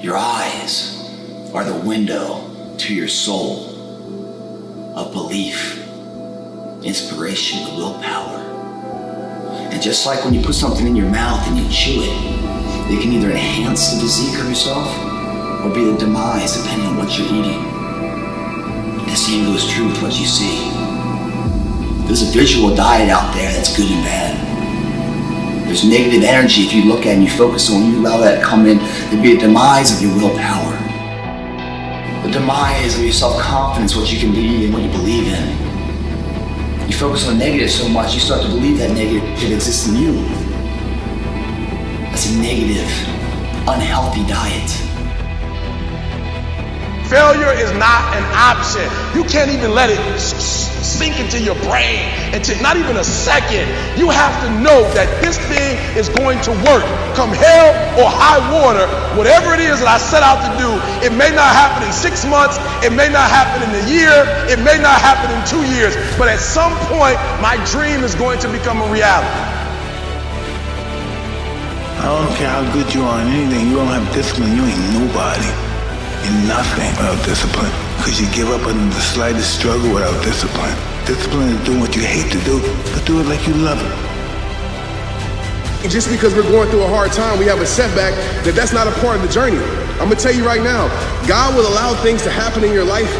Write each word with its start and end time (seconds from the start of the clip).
Your 0.00 0.16
eyes 0.16 1.10
are 1.54 1.64
the 1.64 1.74
window 1.74 2.74
to 2.76 2.94
your 2.94 3.08
soul 3.08 3.64
of 4.94 5.12
belief, 5.12 5.82
inspiration, 6.82 7.64
the 7.64 7.76
willpower. 7.76 8.36
And 9.72 9.82
just 9.82 10.04
like 10.04 10.22
when 10.22 10.34
you 10.34 10.42
put 10.42 10.54
something 10.54 10.86
in 10.86 10.96
your 10.96 11.08
mouth 11.08 11.46
and 11.48 11.56
you 11.56 11.66
chew 11.70 12.02
it, 12.02 12.92
it 12.92 13.00
can 13.00 13.10
either 13.12 13.30
enhance 13.30 13.92
the 13.92 14.00
physique 14.00 14.38
of 14.38 14.48
yourself 14.50 14.86
or 15.64 15.74
be 15.74 15.84
the 15.84 15.96
demise 15.96 16.62
depending 16.62 16.88
on 16.88 16.98
what 16.98 17.16
you're 17.18 17.28
eating. 17.28 17.62
The 19.06 19.16
same 19.16 19.46
goes 19.46 19.66
true 19.72 19.86
with 19.86 20.02
what 20.02 20.20
you 20.20 20.26
see. 20.26 20.70
There's 22.06 22.20
a 22.22 22.38
visual 22.38 22.76
diet 22.76 23.08
out 23.08 23.34
there 23.34 23.50
that's 23.50 23.74
good 23.74 23.90
and 23.90 24.04
bad. 24.04 24.45
Negative 25.84 26.24
energy 26.24 26.62
if 26.62 26.72
you 26.72 26.84
look 26.84 27.00
at 27.00 27.14
and 27.14 27.22
you 27.22 27.30
focus 27.30 27.70
on, 27.70 27.92
you 27.92 27.98
allow 28.00 28.16
that 28.18 28.40
to 28.40 28.44
come 28.44 28.66
in, 28.66 28.78
there'd 28.78 29.22
be 29.22 29.36
a 29.36 29.38
demise 29.38 29.94
of 29.94 30.00
your 30.02 30.16
willpower. 30.16 30.72
The 32.24 32.32
demise 32.32 32.96
of 32.96 33.04
your 33.04 33.12
self-confidence, 33.12 33.94
what 33.94 34.10
you 34.10 34.18
can 34.18 34.32
be 34.32 34.64
and 34.64 34.74
what 34.74 34.82
you 34.82 34.90
believe 34.90 35.28
in. 35.28 36.88
You 36.88 36.96
focus 36.96 37.28
on 37.28 37.38
negative 37.38 37.70
so 37.70 37.88
much, 37.88 38.14
you 38.14 38.20
start 38.20 38.42
to 38.42 38.48
believe 38.48 38.78
that 38.78 38.90
negative 38.94 39.52
exists 39.52 39.86
in 39.86 39.96
you. 39.96 40.12
That's 42.10 42.30
a 42.30 42.38
negative, 42.38 42.88
unhealthy 43.68 44.26
diet. 44.26 44.85
Failure 47.08 47.52
is 47.52 47.70
not 47.78 48.14
an 48.18 48.24
option. 48.34 48.82
You 49.14 49.22
can't 49.28 49.50
even 49.50 49.70
let 49.70 49.90
it 49.90 50.00
sink 50.18 51.18
into 51.20 51.38
your 51.38 51.54
brain 51.62 52.06
into 52.34 52.54
not 52.62 52.76
even 52.76 52.96
a 52.96 53.04
second. 53.04 53.66
You 53.98 54.10
have 54.10 54.34
to 54.42 54.48
know 54.62 54.82
that 54.94 55.06
this 55.22 55.38
thing 55.50 55.78
is 55.94 56.08
going 56.08 56.40
to 56.46 56.52
work. 56.66 56.82
Come 57.14 57.30
hell 57.30 57.70
or 57.98 58.10
high 58.10 58.42
water, 58.50 58.86
whatever 59.16 59.54
it 59.54 59.60
is 59.60 59.80
that 59.80 59.88
I 59.88 59.98
set 59.98 60.22
out 60.22 60.42
to 60.44 60.50
do, 60.58 60.70
it 61.00 61.14
may 61.14 61.30
not 61.30 61.48
happen 61.48 61.86
in 61.86 61.92
six 61.92 62.26
months, 62.26 62.58
it 62.82 62.90
may 62.90 63.08
not 63.08 63.30
happen 63.30 63.66
in 63.66 63.72
a 63.72 63.84
year, 63.88 64.26
it 64.50 64.58
may 64.62 64.78
not 64.78 65.00
happen 65.00 65.30
in 65.30 65.40
two 65.46 65.62
years, 65.74 65.96
but 66.18 66.28
at 66.28 66.38
some 66.38 66.74
point, 66.92 67.16
my 67.40 67.56
dream 67.70 68.04
is 68.04 68.14
going 68.14 68.38
to 68.44 68.48
become 68.52 68.82
a 68.82 68.88
reality. 68.92 69.42
I 71.96 72.10
don't 72.10 72.34
care 72.36 72.50
how 72.50 72.62
good 72.72 72.92
you 72.94 73.02
are 73.02 73.20
in 73.22 73.28
anything, 73.28 73.70
you 73.70 73.76
don't 73.76 73.90
have 73.90 74.06
discipline, 74.14 74.54
you 74.54 74.62
ain't 74.62 74.84
nobody. 74.92 75.65
Nothing 76.26 76.90
without 76.96 77.24
discipline. 77.24 77.70
Because 77.98 78.20
you 78.20 78.26
give 78.32 78.50
up 78.50 78.66
on 78.66 78.90
the 78.90 79.00
slightest 79.00 79.58
struggle 79.58 79.94
without 79.94 80.22
discipline. 80.24 80.74
Discipline 81.06 81.50
is 81.50 81.64
doing 81.64 81.80
what 81.80 81.94
you 81.94 82.02
hate 82.02 82.30
to 82.32 82.40
do, 82.40 82.60
but 82.92 83.06
do 83.06 83.20
it 83.20 83.26
like 83.26 83.46
you 83.46 83.54
love 83.54 83.78
it. 83.78 83.92
And 85.82 85.90
just 85.90 86.10
because 86.10 86.34
we're 86.34 86.42
going 86.50 86.68
through 86.70 86.82
a 86.82 86.88
hard 86.88 87.12
time, 87.12 87.38
we 87.38 87.44
have 87.46 87.60
a 87.60 87.66
setback, 87.66 88.12
that 88.44 88.54
that's 88.54 88.72
not 88.72 88.88
a 88.88 88.92
part 89.00 89.16
of 89.16 89.22
the 89.22 89.28
journey. 89.28 89.58
I'm 90.00 90.08
gonna 90.08 90.16
tell 90.16 90.34
you 90.34 90.44
right 90.44 90.62
now, 90.62 90.88
God 91.28 91.54
will 91.54 91.66
allow 91.66 91.94
things 92.02 92.22
to 92.24 92.30
happen 92.30 92.64
in 92.64 92.72
your 92.72 92.84
life 92.84 93.10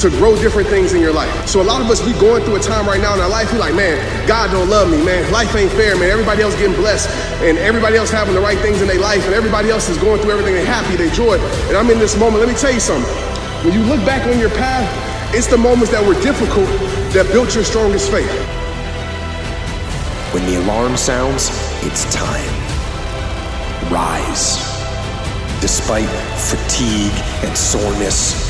to 0.00 0.08
grow 0.16 0.34
different 0.34 0.66
things 0.68 0.94
in 0.94 1.00
your 1.02 1.12
life. 1.12 1.28
So 1.46 1.60
a 1.60 1.66
lot 1.68 1.82
of 1.82 1.90
us, 1.90 2.00
we 2.04 2.12
going 2.14 2.42
through 2.44 2.56
a 2.56 2.60
time 2.60 2.86
right 2.86 3.00
now 3.00 3.12
in 3.12 3.20
our 3.20 3.28
life, 3.28 3.52
we 3.52 3.58
like, 3.58 3.74
man, 3.74 4.00
God 4.26 4.50
don't 4.50 4.70
love 4.70 4.90
me, 4.90 4.96
man. 5.04 5.30
Life 5.30 5.54
ain't 5.54 5.70
fair, 5.72 5.94
man. 5.96 6.08
Everybody 6.08 6.42
else 6.42 6.56
getting 6.56 6.74
blessed 6.74 7.10
and 7.44 7.58
everybody 7.58 7.96
else 7.96 8.10
having 8.10 8.34
the 8.34 8.40
right 8.40 8.58
things 8.60 8.80
in 8.80 8.88
their 8.88 8.98
life 8.98 9.24
and 9.26 9.34
everybody 9.34 9.68
else 9.68 9.90
is 9.90 9.98
going 9.98 10.20
through 10.22 10.30
everything. 10.30 10.54
They 10.54 10.64
happy, 10.64 10.96
they 10.96 11.10
joy. 11.10 11.36
And 11.68 11.76
I'm 11.76 11.90
in 11.90 11.98
this 11.98 12.16
moment. 12.16 12.40
Let 12.40 12.48
me 12.48 12.58
tell 12.58 12.72
you 12.72 12.80
something. 12.80 13.12
When 13.62 13.74
you 13.74 13.80
look 13.84 14.00
back 14.06 14.26
on 14.26 14.38
your 14.38 14.48
path, 14.50 14.88
it's 15.34 15.48
the 15.48 15.58
moments 15.58 15.90
that 15.92 16.00
were 16.00 16.18
difficult 16.22 16.68
that 17.12 17.28
built 17.30 17.54
your 17.54 17.64
strongest 17.64 18.10
faith. 18.10 18.30
When 20.32 20.46
the 20.46 20.64
alarm 20.64 20.96
sounds, 20.96 21.50
it's 21.84 22.08
time. 22.14 22.48
Rise. 23.92 24.56
Despite 25.60 26.08
fatigue 26.40 27.12
and 27.44 27.56
soreness, 27.56 28.48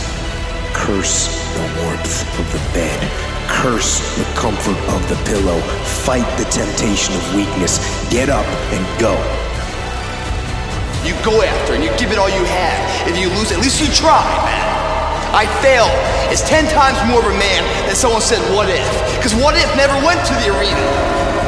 curse 0.75 1.40
the 1.55 1.67
warmth 1.83 2.23
of 2.39 2.47
the 2.53 2.63
bed. 2.73 2.99
Curse 3.49 4.01
the 4.17 4.25
comfort 4.39 4.79
of 4.95 5.01
the 5.09 5.19
pillow. 5.27 5.59
Fight 6.07 6.29
the 6.39 6.45
temptation 6.51 7.15
of 7.15 7.35
weakness. 7.35 7.79
Get 8.11 8.29
up 8.29 8.47
and 8.75 8.83
go. 9.01 9.15
You 11.05 11.17
go 11.25 11.43
after 11.43 11.75
and 11.75 11.83
you 11.83 11.91
give 11.97 12.13
it 12.13 12.19
all 12.19 12.29
you 12.29 12.45
have. 12.45 13.09
If 13.09 13.19
you 13.19 13.29
lose, 13.31 13.53
at 13.53 13.59
least 13.59 13.81
you 13.81 13.89
try, 13.89 14.21
man. 14.45 14.71
I 15.33 15.47
failed 15.63 15.95
It's 16.33 16.43
10 16.43 16.67
times 16.69 16.99
more 17.07 17.21
of 17.23 17.27
a 17.27 17.39
man 17.39 17.63
than 17.87 17.95
someone 17.95 18.21
said, 18.21 18.43
what 18.55 18.69
if? 18.69 18.87
Because 19.17 19.35
what 19.35 19.55
if 19.57 19.67
never 19.77 19.95
went 20.05 20.21
to 20.27 20.35
the 20.43 20.51
arena. 20.55 20.87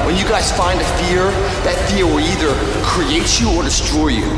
When 0.07 0.17
you 0.17 0.25
guys 0.25 0.51
find 0.57 0.81
a 0.81 0.89
fear, 1.03 1.31
that 1.67 1.77
fear 1.91 2.07
will 2.07 2.21
either 2.21 2.51
create 2.83 3.41
you 3.41 3.51
or 3.55 3.63
destroy 3.63 4.09
you. 4.09 4.31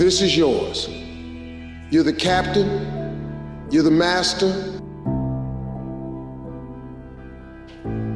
This 0.00 0.22
is 0.22 0.34
yours. 0.34 0.88
You're 1.90 2.04
the 2.04 2.14
captain, 2.14 3.68
you're 3.70 3.82
the 3.82 3.90
master, 3.90 4.46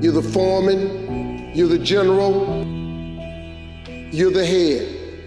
you're 0.00 0.14
the 0.14 0.26
foreman, 0.32 1.54
you're 1.54 1.68
the 1.68 1.78
general, 1.78 2.64
you're 4.10 4.30
the 4.30 4.46
head. 4.46 5.20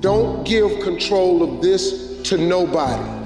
Don't 0.00 0.46
give 0.46 0.80
control 0.80 1.42
of 1.42 1.60
this 1.60 2.22
to 2.22 2.38
nobody. 2.38 3.23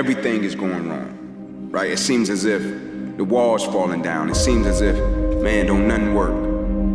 Everything 0.00 0.44
is 0.44 0.54
going 0.54 0.88
wrong, 0.88 1.68
right? 1.70 1.90
It 1.90 1.98
seems 1.98 2.30
as 2.30 2.46
if 2.46 2.62
the 3.18 3.22
wall's 3.22 3.66
falling 3.66 4.00
down. 4.00 4.30
It 4.30 4.34
seems 4.34 4.66
as 4.66 4.80
if, 4.80 4.96
man, 5.42 5.66
don't 5.66 5.86
nothing 5.86 6.14
work. 6.14 6.32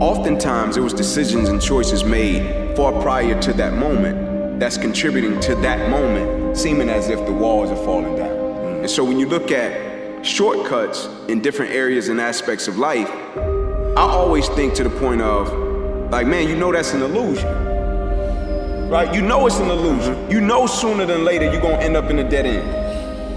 Oftentimes, 0.01 0.75
it 0.75 0.79
was 0.79 0.91
decisions 0.91 1.49
and 1.49 1.61
choices 1.61 2.03
made 2.03 2.75
far 2.75 2.91
prior 3.03 3.39
to 3.43 3.53
that 3.53 3.73
moment 3.73 4.59
that's 4.59 4.79
contributing 4.79 5.39
to 5.41 5.53
that 5.57 5.87
moment, 5.91 6.57
seeming 6.57 6.89
as 6.89 7.09
if 7.09 7.23
the 7.27 7.31
walls 7.31 7.69
are 7.69 7.85
falling 7.85 8.15
down. 8.15 8.79
And 8.79 8.89
so 8.89 9.03
when 9.03 9.19
you 9.19 9.27
look 9.27 9.51
at 9.51 10.25
shortcuts 10.25 11.07
in 11.27 11.41
different 11.41 11.73
areas 11.73 12.09
and 12.09 12.19
aspects 12.19 12.67
of 12.67 12.79
life, 12.79 13.11
I 13.95 14.01
always 14.01 14.47
think 14.49 14.73
to 14.73 14.83
the 14.83 14.89
point 14.89 15.21
of, 15.21 15.53
like, 16.09 16.25
man, 16.25 16.49
you 16.49 16.55
know 16.55 16.71
that's 16.71 16.93
an 16.93 17.03
illusion. 17.03 17.65
Right? 18.89 19.13
You 19.13 19.21
know 19.21 19.45
it's 19.45 19.59
an 19.59 19.69
illusion. 19.69 20.31
You 20.31 20.41
know 20.41 20.65
sooner 20.65 21.05
than 21.05 21.23
later 21.23 21.51
you're 21.51 21.61
gonna 21.61 21.77
end 21.77 21.95
up 21.95 22.09
in 22.09 22.17
a 22.17 22.27
dead 22.27 22.47
end. 22.47 22.84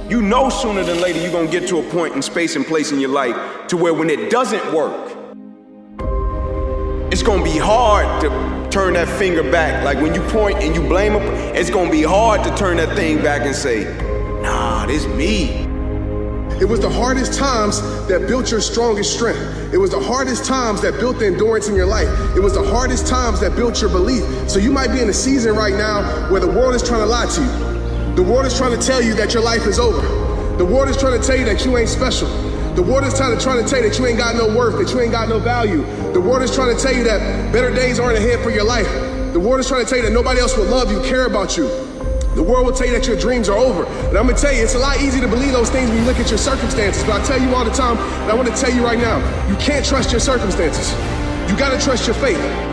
You 0.08 0.22
know 0.22 0.48
sooner 0.48 0.82
than 0.84 1.02
later 1.02 1.20
you're 1.20 1.30
gonna 1.30 1.50
get 1.50 1.68
to 1.68 1.80
a 1.80 1.90
point 1.90 2.14
in 2.14 2.22
space 2.22 2.56
and 2.56 2.66
place 2.66 2.92
in 2.92 2.98
your 2.98 3.10
life 3.10 3.66
to 3.66 3.76
where 3.76 3.92
when 3.92 4.08
it 4.08 4.30
doesn't 4.30 4.72
work, 4.72 5.14
it's 7.12 7.22
gonna 7.22 7.44
be 7.44 7.58
hard 7.58 8.22
to 8.22 8.70
turn 8.70 8.94
that 8.94 9.06
finger 9.18 9.42
back. 9.42 9.84
Like 9.84 9.98
when 9.98 10.14
you 10.14 10.22
point 10.28 10.62
and 10.62 10.74
you 10.74 10.80
blame 10.80 11.12
them, 11.12 11.24
it's 11.54 11.68
gonna 11.68 11.90
be 11.90 12.02
hard 12.02 12.42
to 12.44 12.56
turn 12.56 12.78
that 12.78 12.96
thing 12.96 13.22
back 13.22 13.42
and 13.42 13.54
say, 13.54 13.84
nah, 14.40 14.86
this 14.86 15.06
me. 15.06 15.66
It 16.58 16.66
was 16.66 16.80
the 16.80 16.90
hardest 16.90 17.38
times 17.38 17.82
that 18.08 18.26
built 18.26 18.50
your 18.50 18.62
strongest 18.62 19.12
strength. 19.12 19.74
It 19.74 19.78
was 19.78 19.90
the 19.90 20.00
hardest 20.00 20.46
times 20.46 20.80
that 20.80 20.94
built 20.94 21.18
the 21.18 21.26
endurance 21.26 21.68
in 21.68 21.74
your 21.74 21.86
life. 21.86 22.08
It 22.34 22.40
was 22.40 22.54
the 22.54 22.64
hardest 22.64 23.06
times 23.06 23.40
that 23.40 23.54
built 23.54 23.82
your 23.82 23.90
belief. 23.90 24.24
So 24.48 24.58
you 24.58 24.72
might 24.72 24.88
be 24.88 25.02
in 25.02 25.10
a 25.10 25.12
season 25.12 25.54
right 25.54 25.74
now 25.74 26.30
where 26.30 26.40
the 26.40 26.48
world 26.48 26.74
is 26.74 26.82
trying 26.82 27.00
to 27.00 27.06
lie 27.06 27.26
to 27.26 27.42
you. 27.42 27.77
The 28.18 28.24
world 28.24 28.46
is 28.46 28.58
trying 28.58 28.76
to 28.76 28.84
tell 28.84 29.00
you 29.00 29.14
that 29.14 29.32
your 29.32 29.44
life 29.44 29.64
is 29.64 29.78
over. 29.78 30.02
The 30.56 30.64
world 30.64 30.88
is 30.88 30.96
trying 30.96 31.20
to 31.20 31.24
tell 31.24 31.36
you 31.36 31.44
that 31.44 31.64
you 31.64 31.78
ain't 31.78 31.88
special. 31.88 32.26
The 32.74 32.82
world 32.82 33.04
is 33.04 33.14
trying 33.14 33.38
to, 33.38 33.40
trying 33.40 33.62
to 33.62 33.70
tell 33.70 33.80
you 33.80 33.88
that 33.88 33.96
you 33.96 34.06
ain't 34.06 34.18
got 34.18 34.34
no 34.34 34.48
worth, 34.58 34.76
that 34.84 34.92
you 34.92 35.00
ain't 35.00 35.12
got 35.12 35.28
no 35.28 35.38
value. 35.38 35.86
The 36.12 36.20
world 36.20 36.42
is 36.42 36.52
trying 36.52 36.76
to 36.76 36.82
tell 36.82 36.92
you 36.92 37.04
that 37.04 37.52
better 37.52 37.72
days 37.72 38.00
aren't 38.00 38.18
ahead 38.18 38.42
for 38.42 38.50
your 38.50 38.64
life. 38.64 38.90
The 39.32 39.38
world 39.38 39.60
is 39.60 39.68
trying 39.68 39.84
to 39.84 39.88
tell 39.88 39.98
you 39.98 40.04
that 40.06 40.12
nobody 40.12 40.40
else 40.40 40.56
will 40.56 40.64
love 40.64 40.90
you, 40.90 41.00
care 41.02 41.26
about 41.26 41.56
you. 41.56 41.68
The 42.34 42.42
world 42.42 42.66
will 42.66 42.74
tell 42.74 42.88
you 42.88 42.94
that 42.94 43.06
your 43.06 43.20
dreams 43.20 43.48
are 43.48 43.56
over. 43.56 43.86
And 44.08 44.18
I'm 44.18 44.26
gonna 44.26 44.36
tell 44.36 44.52
you, 44.52 44.64
it's 44.64 44.74
a 44.74 44.80
lot 44.80 45.00
easier 45.00 45.22
to 45.22 45.28
believe 45.28 45.52
those 45.52 45.70
things 45.70 45.88
when 45.88 46.00
you 46.00 46.04
look 46.04 46.18
at 46.18 46.28
your 46.28 46.42
circumstances. 46.42 47.04
But 47.04 47.22
I 47.22 47.24
tell 47.24 47.40
you 47.40 47.54
all 47.54 47.64
the 47.64 47.70
time, 47.70 47.98
and 47.98 48.32
I 48.32 48.34
wanna 48.34 48.50
tell 48.56 48.74
you 48.74 48.82
right 48.82 48.98
now, 48.98 49.22
you 49.48 49.54
can't 49.62 49.86
trust 49.86 50.10
your 50.10 50.20
circumstances. 50.20 50.90
You 51.48 51.56
gotta 51.56 51.78
trust 51.78 52.08
your 52.08 52.16
faith. 52.16 52.67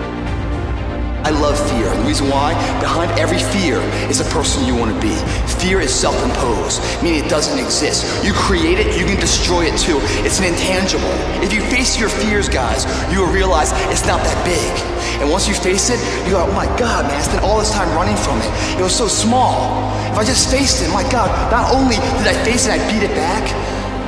I 1.26 1.32
love 1.32 1.58
fear. 1.74 1.90
The 1.90 2.06
reason 2.06 2.30
why? 2.30 2.54
Behind 2.80 3.10
every 3.18 3.42
fear 3.50 3.82
is 4.14 4.22
a 4.22 4.30
person 4.30 4.64
you 4.64 4.76
want 4.76 4.94
to 4.94 5.00
be. 5.02 5.16
Fear 5.58 5.82
is 5.82 5.90
self-imposed, 5.90 6.78
meaning 7.02 7.26
it 7.26 7.30
doesn't 7.30 7.58
exist. 7.58 8.06
You 8.24 8.32
create 8.32 8.78
it, 8.78 8.94
you 8.94 9.10
can 9.10 9.20
destroy 9.20 9.66
it 9.66 9.74
too. 9.74 9.98
It's 10.22 10.38
an 10.38 10.46
intangible. 10.46 11.10
If 11.42 11.52
you 11.52 11.66
face 11.74 11.98
your 11.98 12.10
fears, 12.10 12.48
guys, 12.48 12.86
you 13.12 13.26
will 13.26 13.34
realize 13.34 13.74
it's 13.90 14.06
not 14.06 14.22
that 14.22 14.38
big. 14.46 14.70
And 15.18 15.32
once 15.32 15.48
you 15.48 15.56
face 15.56 15.90
it, 15.90 15.98
you 16.30 16.38
go, 16.38 16.46
oh 16.46 16.54
my 16.54 16.70
God, 16.78 17.10
man, 17.10 17.18
I 17.18 17.22
spent 17.26 17.42
all 17.42 17.58
this 17.58 17.74
time 17.74 17.90
running 17.98 18.18
from 18.22 18.38
it. 18.46 18.52
It 18.78 18.84
was 18.84 18.94
so 18.94 19.08
small. 19.08 19.82
If 20.14 20.22
I 20.22 20.24
just 20.24 20.52
faced 20.54 20.84
it, 20.86 20.94
my 20.94 21.02
God, 21.10 21.34
not 21.50 21.74
only 21.74 21.96
did 22.22 22.30
I 22.30 22.38
face 22.46 22.68
it, 22.68 22.72
I 22.72 22.78
beat 22.86 23.02
it 23.02 23.16
back, 23.18 23.50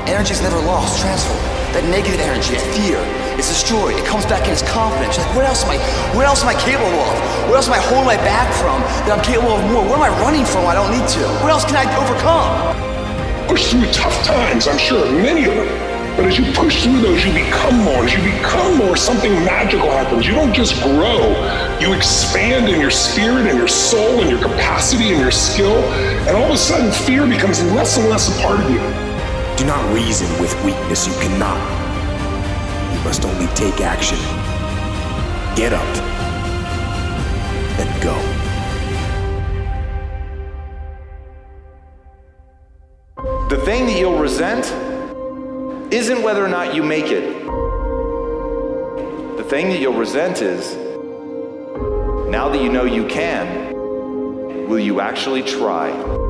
energy 0.06 0.34
is 0.34 0.42
never 0.44 0.60
lost, 0.70 1.02
transferred. 1.02 1.42
That 1.74 1.84
negative 1.90 2.22
energy, 2.22 2.54
that 2.54 2.64
fear, 2.78 3.02
It's 3.38 3.50
destroyed. 3.50 3.94
It 3.94 4.06
comes 4.06 4.26
back 4.26 4.50
in 4.50 4.52
as 4.52 4.66
confidence. 4.66 5.16
You're 5.16 5.26
like, 5.28 5.36
what 5.38 5.46
else 5.46 5.64
am 5.64 5.70
I, 5.70 5.78
what 6.18 6.26
else 6.26 6.42
am 6.42 6.50
I 6.50 6.58
capable 6.58 6.90
of? 6.90 7.14
What 7.46 7.62
else 7.62 7.68
am 7.68 7.78
I 7.78 7.82
holding 7.86 8.10
my 8.10 8.18
back 8.26 8.50
from 8.58 8.82
that 9.06 9.14
I'm 9.14 9.24
capable 9.24 9.54
of 9.54 9.62
more? 9.70 9.86
What 9.86 10.02
am 10.02 10.10
I 10.10 10.14
running 10.26 10.44
from 10.44 10.66
I 10.66 10.74
don't 10.74 10.90
need 10.90 11.06
to? 11.06 11.22
What 11.46 11.54
else 11.54 11.64
can 11.64 11.78
I 11.78 11.86
overcome? 12.02 12.74
Push 13.48 13.70
through 13.70 13.86
tough 13.94 14.18
times, 14.26 14.68
I'm 14.68 14.80
sure, 14.82 15.06
many 15.22 15.46
of 15.46 15.54
them. 15.54 15.70
But 16.18 16.26
as 16.26 16.40
you 16.40 16.52
push 16.58 16.82
through 16.82 17.00
those, 17.02 17.24
you 17.24 17.32
become 17.32 17.78
more. 17.86 18.02
As 18.04 18.12
you 18.12 18.26
become 18.26 18.76
more, 18.76 18.98
something 18.98 19.32
magical 19.46 19.92
happens. 19.92 20.26
You 20.26 20.34
don't 20.34 20.52
just 20.52 20.82
grow, 20.82 21.22
you 21.80 21.94
expand 21.94 22.68
in 22.74 22.82
your 22.82 22.90
spirit 22.90 23.46
and 23.46 23.56
your 23.56 23.70
soul 23.70 24.20
and 24.20 24.30
your 24.32 24.42
capacity 24.42 25.14
and 25.14 25.22
your 25.22 25.30
skill. 25.30 25.78
And 26.26 26.36
all 26.36 26.46
of 26.46 26.52
a 26.52 26.58
sudden, 26.58 26.92
fear 27.06 27.28
becomes 27.28 27.62
less 27.78 28.00
and 28.00 28.10
less 28.10 28.34
a 28.34 28.42
part 28.42 28.60
of 28.60 28.68
you. 28.72 28.82
Do 29.62 29.66
not 29.70 29.94
reason 29.94 30.28
with 30.42 30.52
weakness. 30.66 31.06
You 31.06 31.14
cannot. 31.22 31.87
You 32.94 33.00
must 33.04 33.26
only 33.26 33.48
take 33.56 33.82
action. 33.82 34.18
Get 35.56 35.74
up 35.74 35.98
and 37.80 38.04
go. 38.04 38.16
The 43.50 43.58
thing 43.66 43.86
that 43.86 43.98
you'll 43.98 44.20
resent 44.20 44.66
isn't 45.94 46.22
whether 46.22 46.44
or 46.44 46.50
not 46.50 46.76
you 46.76 46.84
make 46.84 47.06
it. 47.06 47.46
The 49.38 49.44
thing 49.44 49.70
that 49.70 49.80
you'll 49.80 49.94
resent 49.94 50.42
is 50.42 50.76
now 52.30 52.50
that 52.50 52.62
you 52.62 52.70
know 52.70 52.84
you 52.84 53.08
can, 53.08 53.74
will 54.68 54.80
you 54.80 55.00
actually 55.00 55.44
try? 55.44 56.27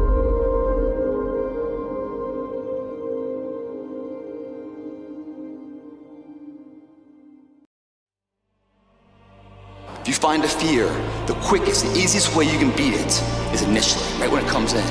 If 10.08 10.16
you 10.16 10.22
find 10.22 10.46
a 10.46 10.48
fear, 10.48 10.88
the 11.26 11.34
quickest, 11.44 11.84
the 11.84 12.00
easiest 12.00 12.34
way 12.34 12.46
you 12.46 12.58
can 12.58 12.72
beat 12.78 12.94
it 12.94 13.22
is 13.54 13.62
initially, 13.64 14.06
right 14.22 14.32
when 14.32 14.42
it 14.42 14.48
comes 14.50 14.72
in. 14.72 14.88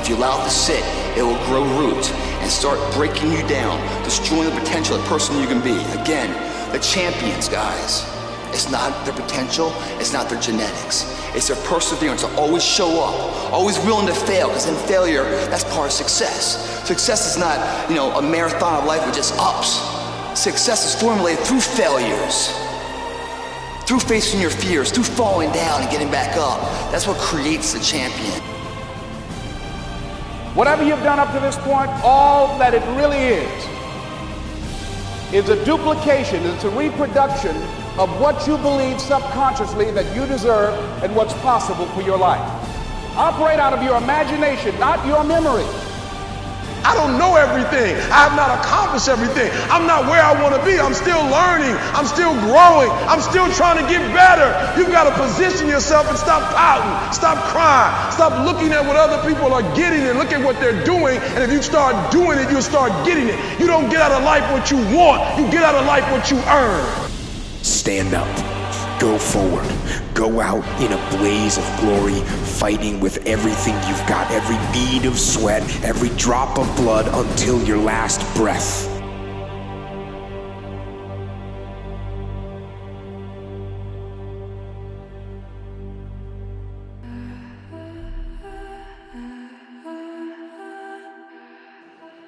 If 0.00 0.08
you 0.08 0.16
allow 0.16 0.40
it 0.40 0.44
to 0.44 0.50
sit, 0.50 0.82
it 1.18 1.22
will 1.22 1.36
grow 1.44 1.64
roots 1.78 2.10
and 2.40 2.50
start 2.50 2.78
breaking 2.94 3.30
you 3.30 3.46
down, 3.46 3.78
destroying 4.04 4.48
the 4.48 4.58
potential 4.58 4.96
the 4.96 5.04
person 5.04 5.38
you 5.38 5.46
can 5.46 5.60
be. 5.60 5.76
Again, 6.00 6.32
the 6.72 6.78
champions, 6.78 7.46
guys. 7.46 8.08
It's 8.54 8.70
not 8.70 9.04
their 9.04 9.12
potential, 9.12 9.70
it's 10.00 10.14
not 10.14 10.30
their 10.30 10.40
genetics. 10.40 11.14
It's 11.34 11.48
their 11.48 11.62
perseverance 11.66 12.22
to 12.22 12.34
always 12.34 12.64
show 12.64 13.04
up, 13.04 13.52
always 13.52 13.78
willing 13.80 14.06
to 14.06 14.14
fail, 14.14 14.48
because 14.48 14.66
in 14.66 14.76
failure, 14.88 15.24
that's 15.50 15.64
part 15.74 15.88
of 15.88 15.92
success. 15.92 16.88
Success 16.88 17.30
is 17.30 17.38
not, 17.38 17.90
you 17.90 17.96
know, 17.96 18.16
a 18.16 18.22
marathon 18.22 18.80
of 18.80 18.86
life 18.86 19.04
with 19.04 19.14
just 19.14 19.34
ups. 19.38 19.76
Success 20.40 20.86
is 20.86 20.98
formulated 20.98 21.44
through 21.44 21.60
failures, 21.60 22.63
through 23.86 24.00
facing 24.00 24.40
your 24.40 24.50
fears, 24.50 24.90
through 24.90 25.04
falling 25.04 25.50
down 25.52 25.82
and 25.82 25.90
getting 25.90 26.10
back 26.10 26.36
up. 26.36 26.60
That's 26.90 27.06
what 27.06 27.18
creates 27.18 27.72
the 27.72 27.80
champion. 27.80 28.40
Whatever 30.54 30.84
you've 30.84 31.02
done 31.02 31.18
up 31.18 31.32
to 31.34 31.40
this 31.40 31.56
point, 31.58 31.90
all 32.02 32.58
that 32.58 32.74
it 32.74 32.82
really 32.96 33.18
is, 33.18 33.64
is 35.34 35.48
a 35.48 35.64
duplication, 35.64 36.44
it's 36.46 36.64
a 36.64 36.70
reproduction 36.70 37.56
of 37.98 38.08
what 38.20 38.46
you 38.46 38.56
believe 38.58 39.00
subconsciously 39.00 39.90
that 39.90 40.16
you 40.16 40.26
deserve 40.26 40.74
and 41.02 41.14
what's 41.14 41.34
possible 41.34 41.86
for 41.86 42.02
your 42.02 42.16
life. 42.16 42.40
Operate 43.16 43.58
out 43.58 43.72
of 43.72 43.82
your 43.82 43.96
imagination, 43.96 44.78
not 44.78 45.04
your 45.06 45.24
memory. 45.24 45.64
I 46.84 46.94
don't 46.94 47.18
know 47.18 47.36
everything. 47.36 47.96
I 48.12 48.28
have 48.28 48.36
not 48.36 48.60
accomplished 48.60 49.08
everything. 49.08 49.50
I'm 49.72 49.86
not 49.86 50.04
where 50.04 50.22
I 50.22 50.36
want 50.40 50.54
to 50.54 50.62
be. 50.64 50.78
I'm 50.78 50.92
still 50.92 51.20
learning. 51.32 51.72
I'm 51.96 52.06
still 52.06 52.36
growing. 52.44 52.92
I'm 53.08 53.20
still 53.20 53.50
trying 53.52 53.80
to 53.80 53.86
get 53.88 54.04
better. 54.12 54.52
You've 54.78 54.92
got 54.92 55.08
to 55.08 55.14
position 55.16 55.66
yourself 55.66 56.08
and 56.08 56.18
stop 56.18 56.44
pouting. 56.54 57.12
Stop 57.12 57.38
crying. 57.48 58.12
Stop 58.12 58.44
looking 58.44 58.72
at 58.72 58.84
what 58.84 58.96
other 58.96 59.18
people 59.26 59.52
are 59.52 59.64
getting 59.74 60.04
and 60.04 60.18
look 60.18 60.32
at 60.32 60.44
what 60.44 60.60
they're 60.60 60.84
doing. 60.84 61.18
And 61.34 61.42
if 61.42 61.50
you 61.50 61.62
start 61.62 62.12
doing 62.12 62.38
it, 62.38 62.50
you'll 62.50 62.62
start 62.62 62.92
getting 63.04 63.28
it. 63.28 63.38
You 63.58 63.66
don't 63.66 63.88
get 63.88 64.00
out 64.00 64.12
of 64.12 64.22
life 64.22 64.44
what 64.52 64.70
you 64.70 64.78
want. 64.94 65.40
You 65.40 65.50
get 65.50 65.64
out 65.64 65.74
of 65.74 65.86
life 65.86 66.04
what 66.12 66.30
you 66.30 66.38
earn. 66.46 67.10
Stand 67.62 68.14
up. 68.14 68.53
Go 69.04 69.18
forward. 69.18 69.70
Go 70.14 70.40
out 70.40 70.64
in 70.80 70.90
a 70.90 71.10
blaze 71.10 71.58
of 71.58 71.80
glory, 71.80 72.18
fighting 72.58 73.00
with 73.00 73.18
everything 73.26 73.74
you've 73.86 74.06
got, 74.08 74.30
every 74.30 74.56
bead 74.72 75.04
of 75.04 75.18
sweat, 75.18 75.62
every 75.84 76.08
drop 76.16 76.58
of 76.58 76.74
blood 76.74 77.06
until 77.12 77.62
your 77.64 77.76
last 77.76 78.22
breath. 78.34 78.88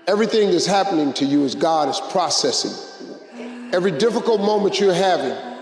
Everything 0.06 0.50
that's 0.50 0.67
happening 0.67 1.14
to 1.14 1.25
you 1.25 1.43
is 1.46 1.55
God 1.55 1.88
is 1.88 2.00
processing. 2.11 2.75
Every 3.72 3.93
difficult 3.93 4.43
moment 4.43 4.79
you're 4.79 4.93
having, 4.93 5.56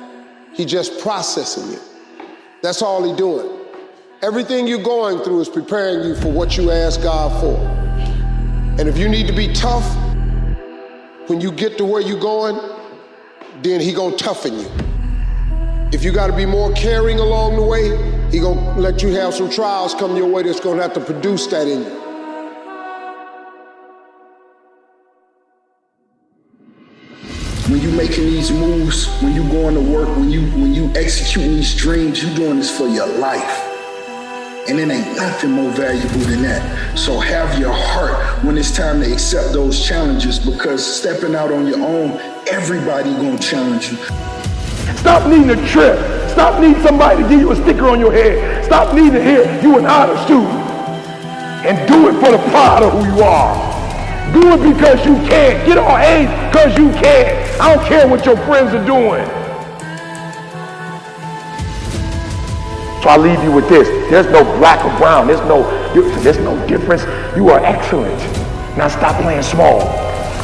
He 0.55 0.65
just 0.65 1.01
processing 1.01 1.75
it. 1.75 1.83
That's 2.63 2.81
all 2.81 3.03
He 3.05 3.15
doing. 3.17 3.61
Everything 4.23 4.67
you're 4.67 4.83
going 4.83 5.19
through 5.23 5.41
is 5.41 5.49
preparing 5.49 6.09
you 6.09 6.15
for 6.15 6.29
what 6.31 6.57
you 6.57 6.71
ask 6.71 7.03
God 7.03 7.39
for. 7.41 7.57
And 8.81 8.89
if 8.89 8.97
you 8.97 9.09
need 9.09 9.27
to 9.27 9.33
be 9.33 9.53
tough, 9.53 9.85
when 11.29 11.41
you 11.41 11.53
get 11.53 11.77
to 11.79 11.85
where 11.85 12.01
you're 12.01 12.21
going, 12.21 12.59
then 13.63 13.81
He 13.81 13.93
gonna 13.93 14.17
toughen 14.17 14.59
you. 14.59 14.71
If 15.93 16.03
you 16.03 16.13
got 16.13 16.27
to 16.29 16.37
be 16.37 16.47
more 16.47 16.73
caring 16.73 17.19
along 17.19 17.57
the 17.57 17.63
way, 17.63 17.91
He 18.31 18.41
gonna 18.41 18.81
let 18.81 19.03
you 19.03 19.11
have 19.11 19.35
some 19.35 19.51
trials 19.51 19.95
come 19.95 20.17
your 20.17 20.27
way 20.27 20.43
that's 20.43 20.61
gonna 20.61 20.83
have 20.83 20.95
to 20.95 21.01
produce 21.01 21.47
that 21.49 21.69
in 21.69 21.83
you. 21.83 22.14
When 27.69 27.81
you 27.81 27.91
making 27.91 28.27
these 28.27 28.53
moves, 28.53 29.07
when 29.23 29.35
you 29.35 29.43
going 29.49 29.75
to 29.75 29.81
work, 29.81 30.09
when 30.19 30.31
you 30.31 30.43
when 30.53 30.75
you 30.75 30.93
executing 30.95 31.57
these 31.57 31.75
dreams, 31.75 32.23
you 32.23 32.35
doing 32.35 32.59
this 32.59 32.77
for 32.77 32.87
your 32.87 33.07
life. 33.07 33.63
And 34.69 34.79
it 34.79 34.91
ain't 34.91 35.17
nothing 35.17 35.51
more 35.51 35.71
valuable 35.71 36.21
than 36.21 36.43
that. 36.43 36.99
So 36.99 37.19
have 37.19 37.59
your 37.59 37.73
heart 37.73 38.45
when 38.45 38.59
it's 38.59 38.75
time 38.75 39.01
to 39.01 39.11
accept 39.11 39.53
those 39.53 39.83
challenges 39.83 40.39
because 40.39 40.85
stepping 40.85 41.35
out 41.35 41.53
on 41.53 41.67
your 41.67 41.81
own, 41.81 42.19
everybody 42.49 43.13
gonna 43.13 43.39
challenge 43.39 43.93
you. 43.93 43.97
Stop 44.97 45.29
needing 45.29 45.51
a 45.51 45.69
trip. 45.69 45.99
Stop 46.31 46.61
needing 46.61 46.83
somebody 46.83 47.23
to 47.23 47.29
give 47.29 47.41
you 47.41 47.53
a 47.53 47.57
sticker 47.57 47.89
on 47.89 47.99
your 47.99 48.13
head. 48.13 48.65
Stop 48.65 48.95
needing 48.95 49.13
to 49.13 49.23
hear 49.23 49.43
you 49.63 49.79
an 49.79 49.87
honor 49.87 50.17
student. 50.25 50.53
And 51.65 51.89
do 51.89 52.09
it 52.09 52.15
for 52.15 52.31
the 52.31 52.39
pride 52.51 52.83
of 52.83 52.93
who 52.93 53.17
you 53.17 53.23
are. 53.23 53.74
Do 54.35 54.43
it 54.53 54.75
because 54.75 55.07
you 55.07 55.15
can. 55.29 55.65
Get 55.65 55.79
on 55.79 56.01
A's 56.01 56.29
because 56.51 56.77
you 56.77 56.91
can. 57.01 57.61
I 57.61 57.73
don't 57.73 57.87
care 57.87 58.09
what 58.09 58.27
your 58.27 58.37
friends 58.39 58.75
are 58.75 58.85
doing. 58.85 59.25
So 63.01 63.11
I 63.11 63.17
leave 63.17 63.43
you 63.45 63.53
with 63.53 63.69
this. 63.69 63.87
There's 64.11 64.27
no 64.27 64.43
black 64.59 64.85
or 64.85 64.99
brown. 64.99 65.29
There's 65.29 65.41
no, 65.43 65.63
there's 66.23 66.39
no 66.39 66.57
difference. 66.67 67.03
You 67.37 67.51
are 67.51 67.65
excellent. 67.65 68.19
Now 68.77 68.89
stop 68.89 69.23
playing 69.23 69.43
small. 69.43 69.81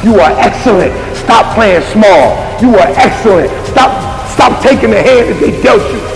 You 0.05 0.19
are 0.21 0.31
excellent. 0.39 0.93
Stop 1.17 1.53
playing 1.53 1.81
small. 1.91 2.37
You 2.61 2.75
are 2.77 2.87
excellent. 2.95 3.49
Stop, 3.67 3.91
stop 4.29 4.63
taking 4.63 4.91
the 4.91 5.01
hand 5.01 5.29
that 5.29 5.39
they 5.41 5.61
dealt 5.61 5.81
you. 5.91 6.10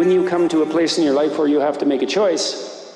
When 0.00 0.10
you 0.10 0.26
come 0.26 0.48
to 0.48 0.62
a 0.62 0.66
place 0.66 0.96
in 0.96 1.04
your 1.04 1.12
life 1.12 1.36
where 1.36 1.46
you 1.46 1.60
have 1.60 1.76
to 1.76 1.84
make 1.84 2.00
a 2.00 2.06
choice, 2.06 2.90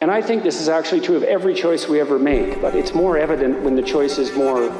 and 0.00 0.10
I 0.10 0.22
think 0.22 0.42
this 0.42 0.62
is 0.62 0.66
actually 0.66 1.02
true 1.02 1.14
of 1.14 1.22
every 1.22 1.52
choice 1.52 1.86
we 1.88 2.00
ever 2.00 2.18
make, 2.18 2.58
but 2.62 2.74
it's 2.74 2.94
more 2.94 3.18
evident 3.18 3.62
when 3.62 3.76
the 3.76 3.82
choice 3.82 4.16
is 4.16 4.32
more 4.32 4.72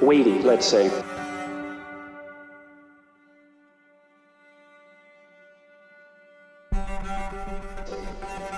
weighty, 0.00 0.38
let's 0.42 0.64
say. 0.64 0.92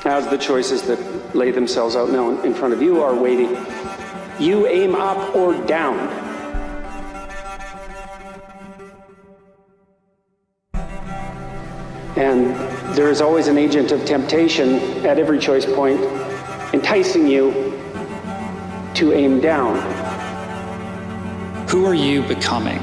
As 0.05 0.29
the 0.29 0.37
choices 0.37 0.83
that 0.83 1.35
lay 1.35 1.51
themselves 1.51 1.97
out 1.97 2.11
now 2.11 2.43
in 2.43 2.53
front 2.53 2.75
of 2.75 2.83
you 2.83 3.03
are 3.03 3.15
weighty, 3.15 3.49
you 4.39 4.67
aim 4.67 4.95
up 4.95 5.35
or 5.35 5.55
down. 5.65 6.20
And 12.21 12.55
there 12.95 13.09
is 13.09 13.23
always 13.23 13.47
an 13.47 13.57
agent 13.57 13.93
of 13.93 14.05
temptation 14.05 14.75
at 15.07 15.19
every 15.19 15.39
choice 15.39 15.65
point, 15.65 15.99
enticing 16.75 17.27
you 17.27 17.50
to 18.95 19.15
aim 19.15 19.41
down. 19.41 19.75
who 21.71 21.87
are 21.87 21.95
you 21.95 22.23
becoming? 22.25 22.79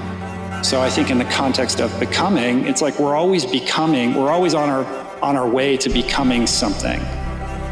So 0.63 0.81
I 0.81 0.89
think 0.89 1.11
in 1.11 1.19
the 1.19 1.25
context 1.25 1.81
of 1.81 1.99
becoming, 1.99 2.65
it's 2.65 2.81
like 2.81 2.97
we're 2.97 3.15
always 3.15 3.45
becoming, 3.45 4.15
we're 4.15 4.31
always 4.31 4.55
on 4.55 4.69
our 4.69 4.85
on 5.21 5.35
our 5.35 5.47
way 5.47 5.77
to 5.77 5.89
becoming 5.89 6.47
something. 6.47 6.99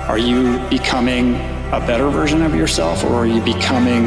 Are 0.09 0.19
you 0.19 0.59
becoming 0.69 1.35
a 1.71 1.79
better 1.87 2.09
version 2.09 2.43
of 2.43 2.53
yourself 2.53 3.03
or 3.03 3.13
are 3.13 3.25
you 3.25 3.41
becoming 3.41 4.05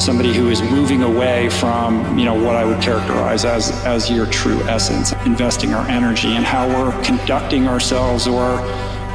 somebody 0.00 0.32
who 0.32 0.48
is 0.48 0.62
moving 0.62 1.02
away 1.02 1.50
from, 1.50 2.18
you 2.18 2.24
know, 2.24 2.34
what 2.34 2.56
I 2.56 2.64
would 2.64 2.80
characterize 2.80 3.44
as 3.44 3.70
as 3.84 4.10
your 4.10 4.26
true 4.26 4.60
essence, 4.62 5.12
investing 5.26 5.74
our 5.74 5.86
energy 5.88 6.36
and 6.36 6.44
how 6.44 6.68
we're 6.68 6.92
conducting 7.02 7.68
ourselves 7.68 8.26
or 8.26 8.58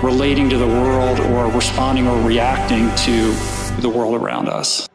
relating 0.04 0.50
to 0.50 0.58
the 0.58 0.68
world 0.68 1.20
or 1.20 1.52
responding 1.52 2.08
or 2.08 2.22
reacting 2.22 2.94
to 2.98 3.34
the 3.82 3.90
world 3.90 4.14
around 4.14 4.48
us. 4.48 4.88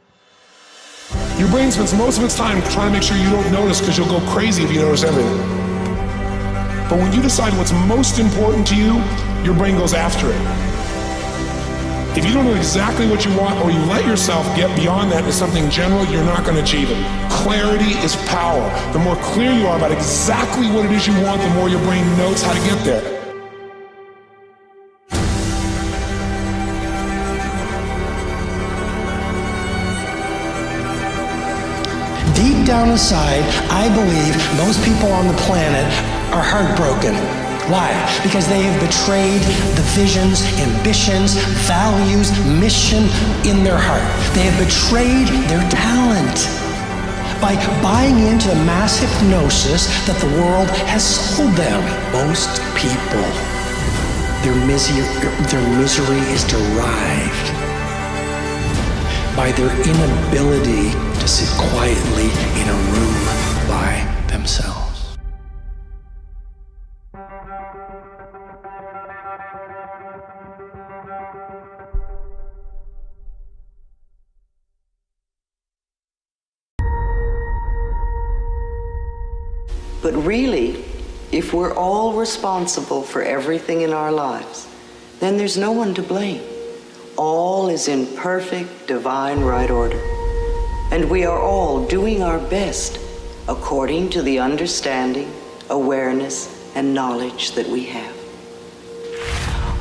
Your 1.39 1.49
brain 1.49 1.73
spends 1.73 1.93
most 1.95 2.19
of 2.19 2.25
its 2.25 2.37
time 2.37 2.63
trying 2.71 2.89
to 2.89 2.93
make 2.93 3.03
sure 3.03 3.17
you 3.17 3.31
don't 3.31 3.51
notice 3.51 3.81
because 3.81 3.99
you'll 3.99 4.09
go 4.09 4.21
crazy 4.31 4.63
if 4.63 4.71
you 4.71 4.81
notice 4.81 5.03
everything. 5.03 5.39
But 6.89 6.99
when 6.99 7.13
you 7.13 7.23
decide 7.23 7.57
what's 7.57 7.73
most 7.73 8.19
important 8.19 8.67
to 8.69 8.77
you, 8.77 9.03
your 9.45 9.55
brain 9.55 9.77
goes 9.77 9.95
after 9.95 10.31
it. 10.31 10.70
If 12.17 12.27
you 12.27 12.35
don't 12.35 12.45
know 12.45 12.57
exactly 12.57 13.09
what 13.09 13.25
you 13.25 13.33
want 13.39 13.65
or 13.65 13.71
you 13.71 13.79
let 13.85 14.05
yourself 14.05 14.45
get 14.57 14.75
beyond 14.77 15.13
that 15.13 15.23
to 15.23 15.33
something 15.33 15.71
general, 15.71 16.05
you're 16.07 16.25
not 16.25 16.45
going 16.45 16.57
to 16.57 16.63
achieve 16.63 16.91
it. 16.91 17.31
Clarity 17.31 17.93
is 18.05 18.17
power. 18.27 18.69
The 18.93 18.99
more 18.99 19.15
clear 19.17 19.53
you 19.53 19.69
are 19.69 19.77
about 19.77 19.93
exactly 19.93 20.67
what 20.73 20.85
it 20.85 20.91
is 20.91 21.07
you 21.07 21.15
want, 21.23 21.41
the 21.41 21.51
more 21.51 21.69
your 21.69 21.79
brain 21.83 22.05
knows 22.19 22.43
how 22.43 22.53
to 22.53 22.59
get 22.67 22.85
there. 22.85 23.01
Deep 32.35 32.67
down 32.67 32.91
inside, 32.91 33.45
I 33.71 33.89
believe 33.95 34.35
most 34.59 34.83
people 34.85 35.13
on 35.13 35.29
the 35.29 35.35
planet 35.45 35.87
are 36.35 36.43
heartbroken. 36.43 37.40
Why? 37.71 37.95
Because 38.25 38.49
they 38.49 38.63
have 38.63 38.81
betrayed 38.83 39.43
the 39.79 39.87
visions, 39.95 40.43
ambitions, 40.59 41.35
values, 41.71 42.35
mission 42.59 43.07
in 43.47 43.63
their 43.63 43.79
heart. 43.79 44.03
They 44.35 44.43
have 44.43 44.59
betrayed 44.59 45.31
their 45.47 45.63
talent 45.71 46.51
by 47.41 47.55
buying 47.81 48.27
into 48.27 48.49
the 48.49 48.59
mass 48.67 48.99
hypnosis 48.99 49.87
that 50.11 50.19
the 50.19 50.27
world 50.43 50.69
has 50.91 51.07
sold 51.07 51.55
them. 51.55 51.79
Most 52.11 52.59
people, 52.75 53.23
their 54.43 54.59
misery, 54.67 55.07
their 55.47 55.63
misery 55.79 56.27
is 56.35 56.43
derived 56.51 57.49
by 59.39 59.53
their 59.55 59.71
inability 59.87 60.91
to 61.23 61.29
sit 61.29 61.49
quietly 61.71 62.35
in 62.59 62.67
a 62.67 62.79
room 62.91 63.15
by 63.71 63.95
themselves. 64.27 64.80
But 80.03 80.15
really, 80.15 80.85
if 81.31 81.53
we're 81.53 81.75
all 81.75 82.15
responsible 82.15 83.03
for 83.03 83.23
everything 83.23 83.83
in 83.83 83.93
our 83.93 84.11
lives, 84.11 84.67
then 85.21 85.37
there's 85.37 85.57
no 85.57 85.73
one 85.73 85.95
to 85.95 86.03
blame. 86.03 86.43
All 87.17 87.69
is 87.69 87.87
in 87.87 88.07
perfect 88.17 88.87
divine 88.87 89.41
right 89.41 89.71
order. 89.71 90.01
And 90.91 91.09
we 91.11 91.25
are 91.25 91.39
all 91.39 91.87
doing 91.87 92.23
our 92.23 92.39
best 92.39 92.99
according 93.47 94.11
to 94.11 94.23
the 94.23 94.39
understanding, 94.39 95.31
awareness, 95.69 96.73
and 96.75 96.95
knowledge 96.95 97.53
that 97.53 97.69
we 97.69 97.85
have. 97.85 98.17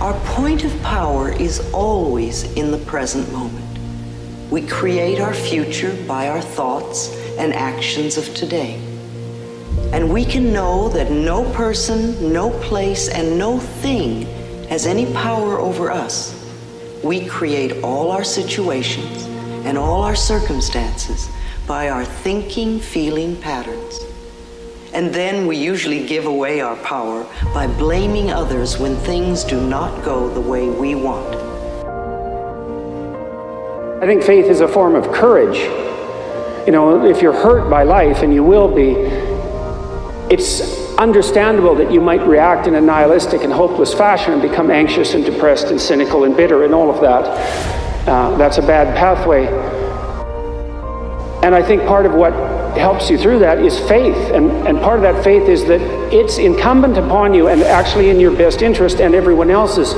Our 0.01 0.19
point 0.35 0.63
of 0.63 0.81
power 0.81 1.31
is 1.31 1.59
always 1.73 2.43
in 2.53 2.71
the 2.71 2.77
present 2.79 3.31
moment. 3.31 3.65
We 4.51 4.65
create 4.65 5.19
our 5.19 5.33
future 5.33 5.95
by 6.07 6.29
our 6.29 6.41
thoughts 6.41 7.15
and 7.37 7.53
actions 7.53 8.17
of 8.17 8.33
today. 8.33 8.88
And 9.91 10.13
we 10.13 10.23
can 10.23 10.53
know 10.53 10.87
that 10.89 11.11
no 11.11 11.51
person, 11.51 12.31
no 12.31 12.51
place, 12.59 13.09
and 13.09 13.39
no 13.39 13.59
thing 13.59 14.27
has 14.67 14.85
any 14.85 15.11
power 15.13 15.57
over 15.57 15.89
us. 15.89 16.35
We 17.03 17.25
create 17.25 17.83
all 17.83 18.11
our 18.11 18.23
situations 18.23 19.23
and 19.65 19.77
all 19.77 20.03
our 20.03 20.15
circumstances 20.15 21.27
by 21.65 21.89
our 21.89 22.05
thinking, 22.05 22.79
feeling 22.79 23.35
patterns. 23.35 23.99
And 24.93 25.13
then 25.13 25.47
we 25.47 25.57
usually 25.57 26.05
give 26.05 26.25
away 26.25 26.61
our 26.61 26.75
power 26.77 27.25
by 27.53 27.65
blaming 27.65 28.31
others 28.31 28.77
when 28.77 28.95
things 28.95 29.43
do 29.43 29.59
not 29.59 30.03
go 30.03 30.29
the 30.29 30.41
way 30.41 30.69
we 30.69 30.93
want. 30.93 31.35
I 34.03 34.05
think 34.05 34.23
faith 34.23 34.45
is 34.45 34.61
a 34.61 34.67
form 34.67 34.95
of 34.95 35.11
courage. 35.11 35.57
You 36.65 36.71
know, 36.71 37.05
if 37.05 37.21
you're 37.21 37.33
hurt 37.33 37.69
by 37.69 37.83
life, 37.83 38.21
and 38.21 38.33
you 38.33 38.43
will 38.43 38.73
be, 38.73 38.93
it's 40.29 40.95
understandable 40.97 41.75
that 41.75 41.91
you 41.91 42.01
might 42.01 42.21
react 42.21 42.67
in 42.67 42.75
a 42.75 42.81
nihilistic 42.81 43.43
and 43.43 43.51
hopeless 43.51 43.93
fashion 43.93 44.33
and 44.33 44.41
become 44.41 44.69
anxious 44.69 45.13
and 45.13 45.25
depressed 45.25 45.67
and 45.67 45.81
cynical 45.81 46.23
and 46.23 46.37
bitter 46.37 46.63
and 46.63 46.73
all 46.73 46.89
of 46.89 47.01
that. 47.01 47.25
Uh, 48.07 48.37
that's 48.37 48.57
a 48.57 48.61
bad 48.61 48.95
pathway. 48.95 49.47
And 51.43 51.55
I 51.55 51.63
think 51.63 51.83
part 51.83 52.05
of 52.05 52.13
what 52.13 52.33
helps 52.77 53.09
you 53.09 53.17
through 53.17 53.39
that 53.39 53.59
is 53.59 53.79
faith. 53.87 54.31
And, 54.31 54.51
and 54.67 54.79
part 54.79 54.97
of 54.97 55.01
that 55.03 55.23
faith 55.23 55.49
is 55.49 55.65
that 55.65 55.81
it's 56.13 56.37
incumbent 56.37 56.97
upon 56.97 57.33
you 57.33 57.47
and 57.47 57.61
actually 57.63 58.09
in 58.09 58.19
your 58.19 58.35
best 58.35 58.61
interest 58.61 59.01
and 59.01 59.15
everyone 59.15 59.49
else's 59.49 59.93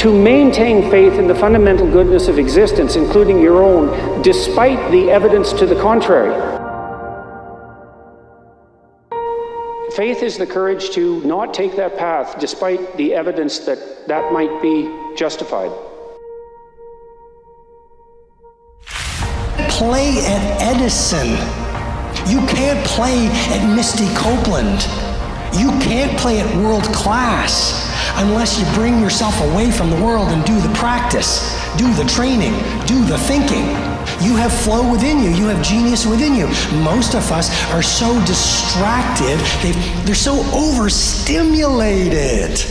to 0.00 0.12
maintain 0.12 0.90
faith 0.90 1.14
in 1.14 1.26
the 1.26 1.34
fundamental 1.34 1.90
goodness 1.90 2.28
of 2.28 2.38
existence, 2.38 2.96
including 2.96 3.40
your 3.40 3.62
own, 3.62 4.22
despite 4.22 4.90
the 4.90 5.10
evidence 5.10 5.52
to 5.52 5.66
the 5.66 5.78
contrary. 5.80 6.59
Faith 9.94 10.22
is 10.22 10.38
the 10.38 10.46
courage 10.46 10.90
to 10.90 11.20
not 11.24 11.52
take 11.52 11.74
that 11.74 11.98
path 11.98 12.38
despite 12.38 12.96
the 12.96 13.12
evidence 13.12 13.58
that 13.60 14.06
that 14.06 14.32
might 14.32 14.62
be 14.62 14.88
justified. 15.16 15.70
Play 19.68 20.18
at 20.26 20.62
Edison. 20.62 21.30
You 22.30 22.38
can't 22.46 22.86
play 22.86 23.26
at 23.26 23.74
Misty 23.74 24.06
Copeland. 24.14 24.82
You 25.58 25.70
can't 25.80 26.16
play 26.20 26.38
at 26.38 26.56
world 26.56 26.84
class 26.84 27.90
unless 28.16 28.60
you 28.60 28.66
bring 28.74 29.00
yourself 29.00 29.40
away 29.50 29.72
from 29.72 29.90
the 29.90 29.96
world 29.96 30.28
and 30.28 30.44
do 30.44 30.60
the 30.60 30.72
practice, 30.74 31.58
do 31.76 31.92
the 31.94 32.04
training, 32.04 32.52
do 32.86 33.04
the 33.06 33.18
thinking. 33.18 33.89
You 34.20 34.36
have 34.36 34.52
flow 34.52 34.90
within 34.90 35.18
you. 35.18 35.30
You 35.30 35.46
have 35.46 35.64
genius 35.64 36.04
within 36.04 36.34
you. 36.34 36.46
Most 36.84 37.14
of 37.14 37.32
us 37.32 37.48
are 37.72 37.82
so 37.82 38.14
distracted. 38.26 39.38
they 39.62 39.72
they're 40.04 40.14
so 40.14 40.42
overstimulated 40.52 42.62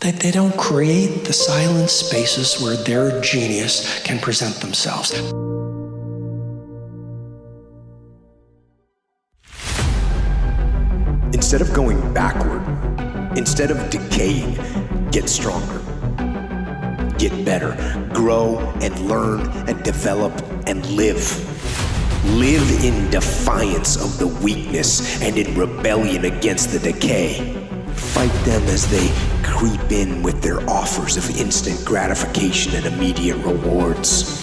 that 0.00 0.18
they 0.18 0.30
don't 0.30 0.56
create 0.56 1.24
the 1.24 1.32
silent 1.32 1.90
spaces 1.90 2.60
where 2.60 2.76
their 2.76 3.20
genius 3.20 4.02
can 4.02 4.18
present 4.18 4.56
themselves. 4.56 5.12
Instead 11.32 11.60
of 11.60 11.72
going 11.72 12.12
backward, 12.12 12.62
instead 13.36 13.70
of 13.70 13.90
decaying, 13.90 14.58
get 15.10 15.28
stronger. 15.28 15.80
Get 17.20 17.44
better, 17.44 17.76
grow 18.14 18.60
and 18.80 18.98
learn 19.00 19.46
and 19.68 19.82
develop 19.84 20.32
and 20.66 20.86
live. 20.86 21.20
Live 22.24 22.82
in 22.82 23.10
defiance 23.10 24.02
of 24.02 24.18
the 24.18 24.26
weakness 24.42 25.20
and 25.20 25.36
in 25.36 25.54
rebellion 25.54 26.24
against 26.24 26.72
the 26.72 26.78
decay. 26.78 27.54
Fight 27.92 28.32
them 28.46 28.62
as 28.68 28.90
they 28.90 29.12
creep 29.44 29.92
in 29.92 30.22
with 30.22 30.40
their 30.40 30.66
offers 30.66 31.18
of 31.18 31.28
instant 31.38 31.84
gratification 31.84 32.74
and 32.74 32.86
immediate 32.86 33.36
rewards. 33.44 34.42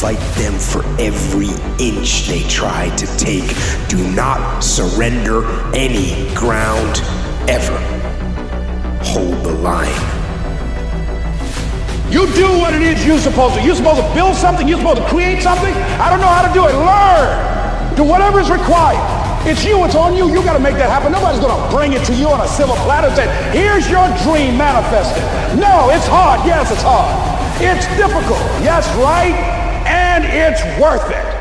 Fight 0.00 0.18
them 0.34 0.54
for 0.54 0.84
every 1.00 1.50
inch 1.78 2.26
they 2.26 2.42
try 2.48 2.92
to 2.96 3.06
take. 3.16 3.48
Do 3.86 4.02
not 4.10 4.58
surrender 4.64 5.46
any 5.72 6.34
ground 6.34 6.98
ever. 7.48 7.78
Hold 9.04 9.44
the 9.44 9.52
line. 9.52 10.17
You 12.10 12.24
do 12.32 12.48
what 12.56 12.72
it 12.72 12.80
is 12.80 13.04
you're 13.04 13.20
supposed 13.20 13.54
to. 13.56 13.62
You're 13.62 13.76
supposed 13.76 14.00
to 14.00 14.14
build 14.14 14.34
something. 14.34 14.66
You're 14.66 14.78
supposed 14.78 15.02
to 15.02 15.08
create 15.08 15.42
something. 15.42 15.74
I 16.00 16.08
don't 16.08 16.20
know 16.20 16.32
how 16.32 16.40
to 16.40 16.52
do 16.56 16.64
it. 16.64 16.72
Learn. 16.72 17.96
Do 17.96 18.04
whatever 18.04 18.40
is 18.40 18.48
required. 18.48 18.96
It's 19.46 19.62
you. 19.64 19.84
It's 19.84 19.94
on 19.94 20.16
you. 20.16 20.28
You 20.32 20.42
got 20.42 20.54
to 20.54 20.58
make 20.58 20.74
that 20.76 20.88
happen. 20.88 21.12
Nobody's 21.12 21.40
going 21.40 21.52
to 21.52 21.68
bring 21.68 21.92
it 21.92 22.04
to 22.06 22.14
you 22.14 22.28
on 22.28 22.40
a 22.40 22.48
silver 22.48 22.74
platter 22.88 23.08
and 23.08 23.16
say, 23.16 23.28
here's 23.52 23.90
your 23.90 24.08
dream 24.24 24.56
manifested. 24.56 25.22
No, 25.60 25.90
it's 25.92 26.08
hard. 26.08 26.40
Yes, 26.48 26.72
it's 26.72 26.82
hard. 26.82 27.12
It's 27.60 27.84
difficult. 28.00 28.40
Yes, 28.64 28.88
right. 28.96 29.36
And 29.84 30.24
it's 30.24 30.64
worth 30.80 31.10
it. 31.12 31.37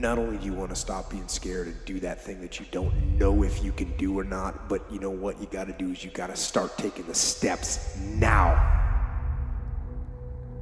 Not 0.00 0.18
only 0.18 0.38
do 0.38 0.46
you 0.46 0.52
want 0.52 0.70
to 0.70 0.76
stop 0.76 1.10
being 1.10 1.26
scared 1.26 1.66
and 1.66 1.76
do 1.84 1.98
that 2.00 2.20
thing 2.20 2.40
that 2.40 2.60
you 2.60 2.66
don't 2.70 2.94
know 3.18 3.42
if 3.42 3.64
you 3.64 3.72
can 3.72 3.94
do 3.96 4.18
or 4.18 4.24
not, 4.24 4.68
but 4.68 4.82
you 4.90 5.00
know 5.00 5.10
what 5.10 5.40
you 5.40 5.46
got 5.46 5.66
to 5.66 5.72
do 5.72 5.90
is 5.90 6.04
you 6.04 6.10
got 6.10 6.28
to 6.28 6.36
start 6.36 6.76
taking 6.78 7.04
the 7.06 7.14
steps 7.14 7.96
now. 7.98 8.74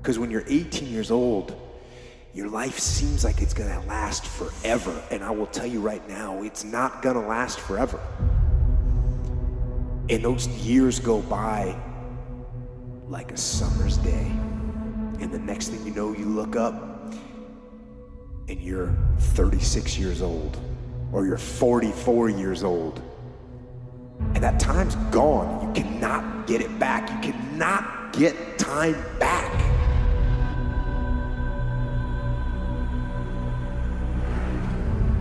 Because 0.01 0.19
when 0.19 0.31
you're 0.31 0.45
18 0.47 0.89
years 0.89 1.11
old, 1.11 1.61
your 2.33 2.49
life 2.49 2.79
seems 2.79 3.25
like 3.25 3.43
it's 3.43 3.53
going 3.53 3.71
to 3.71 3.87
last 3.89 4.25
forever. 4.27 5.03
And 5.11 5.23
I 5.23 5.31
will 5.31 5.47
tell 5.47 5.67
you 5.67 5.81
right 5.81 6.07
now, 6.09 6.43
it's 6.43 6.65
not 6.65 7.03
going 7.03 7.17
to 7.17 7.27
last 7.27 7.61
forever. 7.61 8.01
And 10.09 10.25
those 10.25 10.47
years 10.49 10.99
go 10.99 11.21
by 11.23 11.79
like 13.09 13.33
a 13.33 13.37
summer's 13.37 13.97
day. 13.99 14.31
And 15.21 15.33
the 15.33 15.39
next 15.39 15.69
thing 15.69 15.85
you 15.85 15.95
know, 15.95 16.13
you 16.13 16.27
look 16.27 16.57
up 16.57 16.96
and 18.49 18.61
you're 18.61 18.95
36 19.19 19.99
years 19.99 20.23
old 20.23 20.57
or 21.13 21.27
you're 21.27 21.39
44 21.39 22.31
years 22.31 22.63
old. 22.63 23.01
And 24.35 24.43
that 24.43 24.61
time's 24.61 24.95
gone. 25.11 25.67
You 25.75 25.83
cannot 25.83 26.47
get 26.47 26.61
it 26.61 26.79
back. 26.79 27.11
You 27.11 27.33
cannot 27.33 28.13
get 28.13 28.59
time 28.59 28.95
back. 29.19 29.53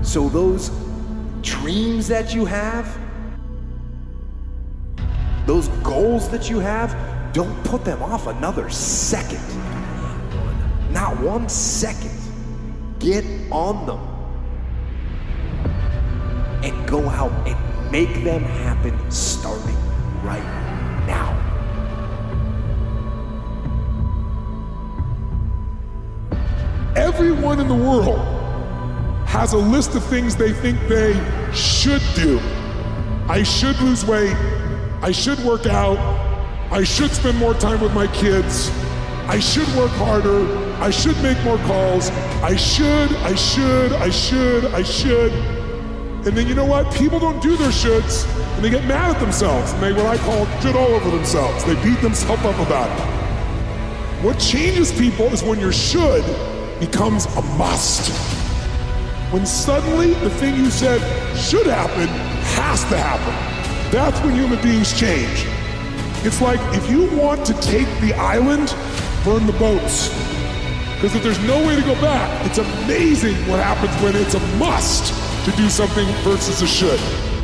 So, 0.03 0.29
those 0.29 0.71
dreams 1.41 2.07
that 2.07 2.33
you 2.33 2.45
have, 2.45 2.97
those 5.45 5.67
goals 5.83 6.29
that 6.29 6.49
you 6.49 6.59
have, 6.59 6.95
don't 7.33 7.63
put 7.65 7.83
them 7.83 8.01
off 8.01 8.27
another 8.27 8.69
second. 8.69 9.41
Not 10.91 11.19
one 11.19 11.49
second. 11.49 12.14
Get 12.99 13.25
on 13.51 13.85
them 13.85 13.99
and 16.63 16.87
go 16.87 17.07
out 17.09 17.31
and 17.47 17.91
make 17.91 18.23
them 18.23 18.41
happen 18.41 19.11
starting 19.11 19.75
right 20.23 20.43
now. 21.05 21.33
Everyone 26.95 27.59
in 27.59 27.67
the 27.67 27.75
world 27.75 28.19
has 29.27 29.53
a 29.53 29.57
list 29.57 29.95
of 29.95 30.03
things 30.05 30.35
they 30.35 30.53
think 30.53 30.79
they 30.87 31.13
should 31.53 32.01
do. 32.15 32.39
I 33.27 33.43
should 33.43 33.79
lose 33.81 34.05
weight. 34.05 34.35
I 35.01 35.11
should 35.11 35.39
work 35.39 35.65
out. 35.65 35.97
I 36.71 36.83
should 36.83 37.11
spend 37.11 37.37
more 37.37 37.53
time 37.53 37.81
with 37.81 37.93
my 37.93 38.07
kids. 38.07 38.71
I 39.27 39.39
should 39.39 39.67
work 39.75 39.91
harder. 39.91 40.45
I 40.79 40.91
should 40.91 41.17
make 41.23 41.41
more 41.43 41.57
calls. 41.59 42.09
I 42.43 42.55
should, 42.55 43.11
I 43.17 43.33
should, 43.33 43.91
I 43.93 44.09
should, 44.09 44.65
I 44.65 44.83
should. 44.83 45.31
And 46.25 46.35
then 46.37 46.47
you 46.47 46.55
know 46.55 46.65
what? 46.65 46.93
People 46.93 47.19
don't 47.19 47.41
do 47.41 47.55
their 47.57 47.69
shoulds 47.69 48.25
and 48.55 48.63
they 48.63 48.69
get 48.69 48.85
mad 48.85 49.15
at 49.15 49.19
themselves 49.19 49.73
and 49.73 49.83
they 49.83 49.93
what 49.93 50.05
I 50.05 50.17
call 50.17 50.45
shit 50.59 50.75
all 50.75 50.87
over 50.87 51.09
themselves. 51.09 51.63
They 51.65 51.75
beat 51.83 51.99
themselves 52.01 52.43
up 52.45 52.59
about 52.59 52.89
it. 52.89 54.23
What 54.23 54.39
changes 54.39 54.91
people 54.91 55.25
is 55.27 55.43
when 55.43 55.59
your 55.59 55.71
should 55.71 56.23
becomes 56.79 57.25
a 57.25 57.41
must. 57.57 58.11
When 59.31 59.45
suddenly 59.45 60.13
the 60.13 60.29
thing 60.29 60.55
you 60.55 60.69
said 60.69 60.99
should 61.37 61.67
happen 61.67 62.07
has 62.57 62.81
to 62.85 62.97
happen. 62.97 63.91
That's 63.91 64.19
when 64.21 64.35
human 64.35 64.61
beings 64.61 64.97
change. 64.99 65.45
It's 66.25 66.41
like 66.41 66.59
if 66.75 66.89
you 66.89 67.05
want 67.17 67.45
to 67.45 67.53
take 67.61 67.87
the 68.01 68.13
island 68.15 68.73
burn 69.25 69.47
the 69.47 69.53
boats. 69.53 70.09
Because 70.93 71.15
if 71.15 71.23
there's 71.23 71.39
no 71.39 71.57
way 71.65 71.75
to 71.75 71.81
go 71.81 71.99
back, 71.99 72.45
it's 72.45 72.59
amazing 72.59 73.35
what 73.49 73.59
happens 73.59 73.91
when 74.03 74.15
it's 74.15 74.35
a 74.35 74.39
must 74.57 75.13
to 75.45 75.51
do 75.57 75.67
something 75.67 76.05
versus 76.23 76.61
a 76.61 76.67
should. 76.67 77.34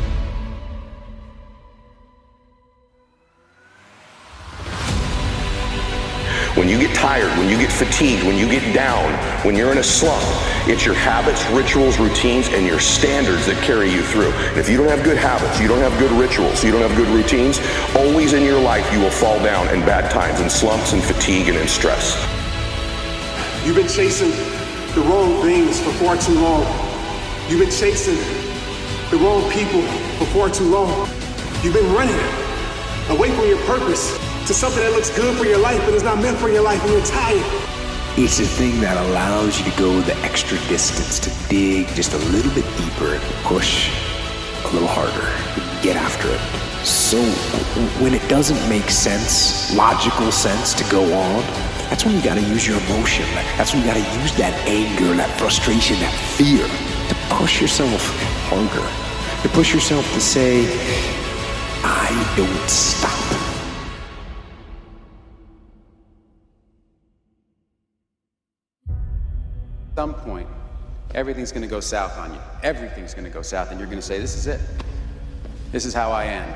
Get 6.82 6.96
tired, 6.96 7.30
when 7.38 7.48
you 7.48 7.56
get 7.56 7.70
fatigued, 7.70 8.24
when 8.24 8.36
you 8.36 8.48
get 8.50 8.74
down, 8.74 9.06
when 9.46 9.54
you're 9.54 9.70
in 9.70 9.78
a 9.78 9.82
slump, 9.82 10.24
it's 10.66 10.84
your 10.84 10.96
habits, 10.96 11.48
rituals, 11.50 11.98
routines, 11.98 12.48
and 12.48 12.66
your 12.66 12.80
standards 12.80 13.46
that 13.46 13.56
carry 13.62 13.88
you 13.88 14.02
through. 14.02 14.32
And 14.50 14.58
if 14.58 14.68
you 14.68 14.76
don't 14.78 14.88
have 14.88 15.04
good 15.04 15.16
habits, 15.16 15.60
you 15.60 15.68
don't 15.68 15.78
have 15.80 15.96
good 16.00 16.10
rituals, 16.12 16.64
you 16.64 16.72
don't 16.72 16.82
have 16.82 16.96
good 16.96 17.08
routines, 17.08 17.60
always 17.94 18.32
in 18.32 18.42
your 18.42 18.60
life 18.60 18.90
you 18.92 18.98
will 18.98 19.10
fall 19.10 19.38
down 19.44 19.68
in 19.68 19.80
bad 19.86 20.10
times, 20.10 20.40
in 20.40 20.50
slumps, 20.50 20.92
and 20.92 21.02
fatigue, 21.02 21.48
and 21.48 21.56
in 21.56 21.68
stress. 21.68 22.18
You've 23.64 23.76
been 23.76 23.86
chasing 23.86 24.30
the 24.94 25.02
wrong 25.06 25.40
things 25.42 25.78
for 25.80 25.92
far 26.02 26.16
too 26.16 26.34
long. 26.34 26.66
You've 27.48 27.60
been 27.60 27.70
chasing 27.70 28.18
the 29.10 29.18
wrong 29.18 29.48
people 29.52 29.82
for 30.18 30.26
far 30.34 30.50
too 30.50 30.66
long. 30.66 31.08
You've 31.62 31.74
been 31.74 31.92
running 31.94 32.18
away 33.08 33.30
from 33.30 33.46
your 33.46 33.62
purpose 33.66 34.31
to 34.46 34.54
something 34.54 34.82
that 34.82 34.92
looks 34.92 35.10
good 35.10 35.36
for 35.38 35.44
your 35.44 35.58
life, 35.58 35.78
but 35.84 35.94
is 35.94 36.02
not 36.02 36.18
meant 36.18 36.36
for 36.38 36.48
your 36.48 36.62
life, 36.62 36.82
and 36.82 36.92
you're 36.92 37.04
tired. 37.06 37.44
It's 38.18 38.38
the 38.38 38.44
thing 38.44 38.80
that 38.80 38.96
allows 39.06 39.58
you 39.58 39.70
to 39.70 39.78
go 39.78 40.00
the 40.00 40.16
extra 40.18 40.58
distance, 40.68 41.18
to 41.20 41.30
dig 41.48 41.86
just 41.94 42.12
a 42.12 42.18
little 42.34 42.52
bit 42.52 42.64
deeper 42.76 43.14
and 43.14 43.22
push 43.44 43.88
a 44.64 44.68
little 44.74 44.88
harder, 44.88 45.30
get 45.82 45.96
after 45.96 46.28
it. 46.28 46.40
So 46.84 47.22
when 48.02 48.14
it 48.14 48.28
doesn't 48.28 48.68
make 48.68 48.90
sense, 48.90 49.74
logical 49.76 50.32
sense 50.32 50.74
to 50.74 50.84
go 50.90 51.02
on, 51.14 51.42
that's 51.88 52.04
when 52.04 52.16
you 52.16 52.22
gotta 52.22 52.42
use 52.42 52.66
your 52.66 52.78
emotion. 52.90 53.24
That's 53.56 53.72
when 53.72 53.82
you 53.82 53.86
gotta 53.86 54.20
use 54.20 54.34
that 54.36 54.54
anger, 54.66 55.14
that 55.14 55.30
frustration, 55.38 55.96
that 56.00 56.14
fear 56.36 56.66
to 56.66 57.14
push 57.36 57.60
yourself 57.60 58.02
harder, 58.50 59.42
to 59.42 59.48
push 59.54 59.72
yourself 59.72 60.04
to 60.14 60.20
say, 60.20 60.66
I 61.84 62.10
don't 62.36 62.68
stop. 62.68 63.41
At 69.92 69.96
some 69.96 70.14
point, 70.14 70.48
everything's 71.14 71.52
going 71.52 71.60
to 71.62 71.68
go 71.68 71.80
south 71.80 72.16
on 72.16 72.32
you. 72.32 72.40
Everything's 72.62 73.12
going 73.12 73.26
to 73.26 73.30
go 73.30 73.42
south, 73.42 73.70
and 73.70 73.78
you're 73.78 73.86
going 73.86 73.98
to 73.98 74.02
say, 74.02 74.18
This 74.18 74.34
is 74.34 74.46
it. 74.46 74.58
This 75.70 75.84
is 75.84 75.92
how 75.92 76.10
I 76.10 76.24
end. 76.24 76.54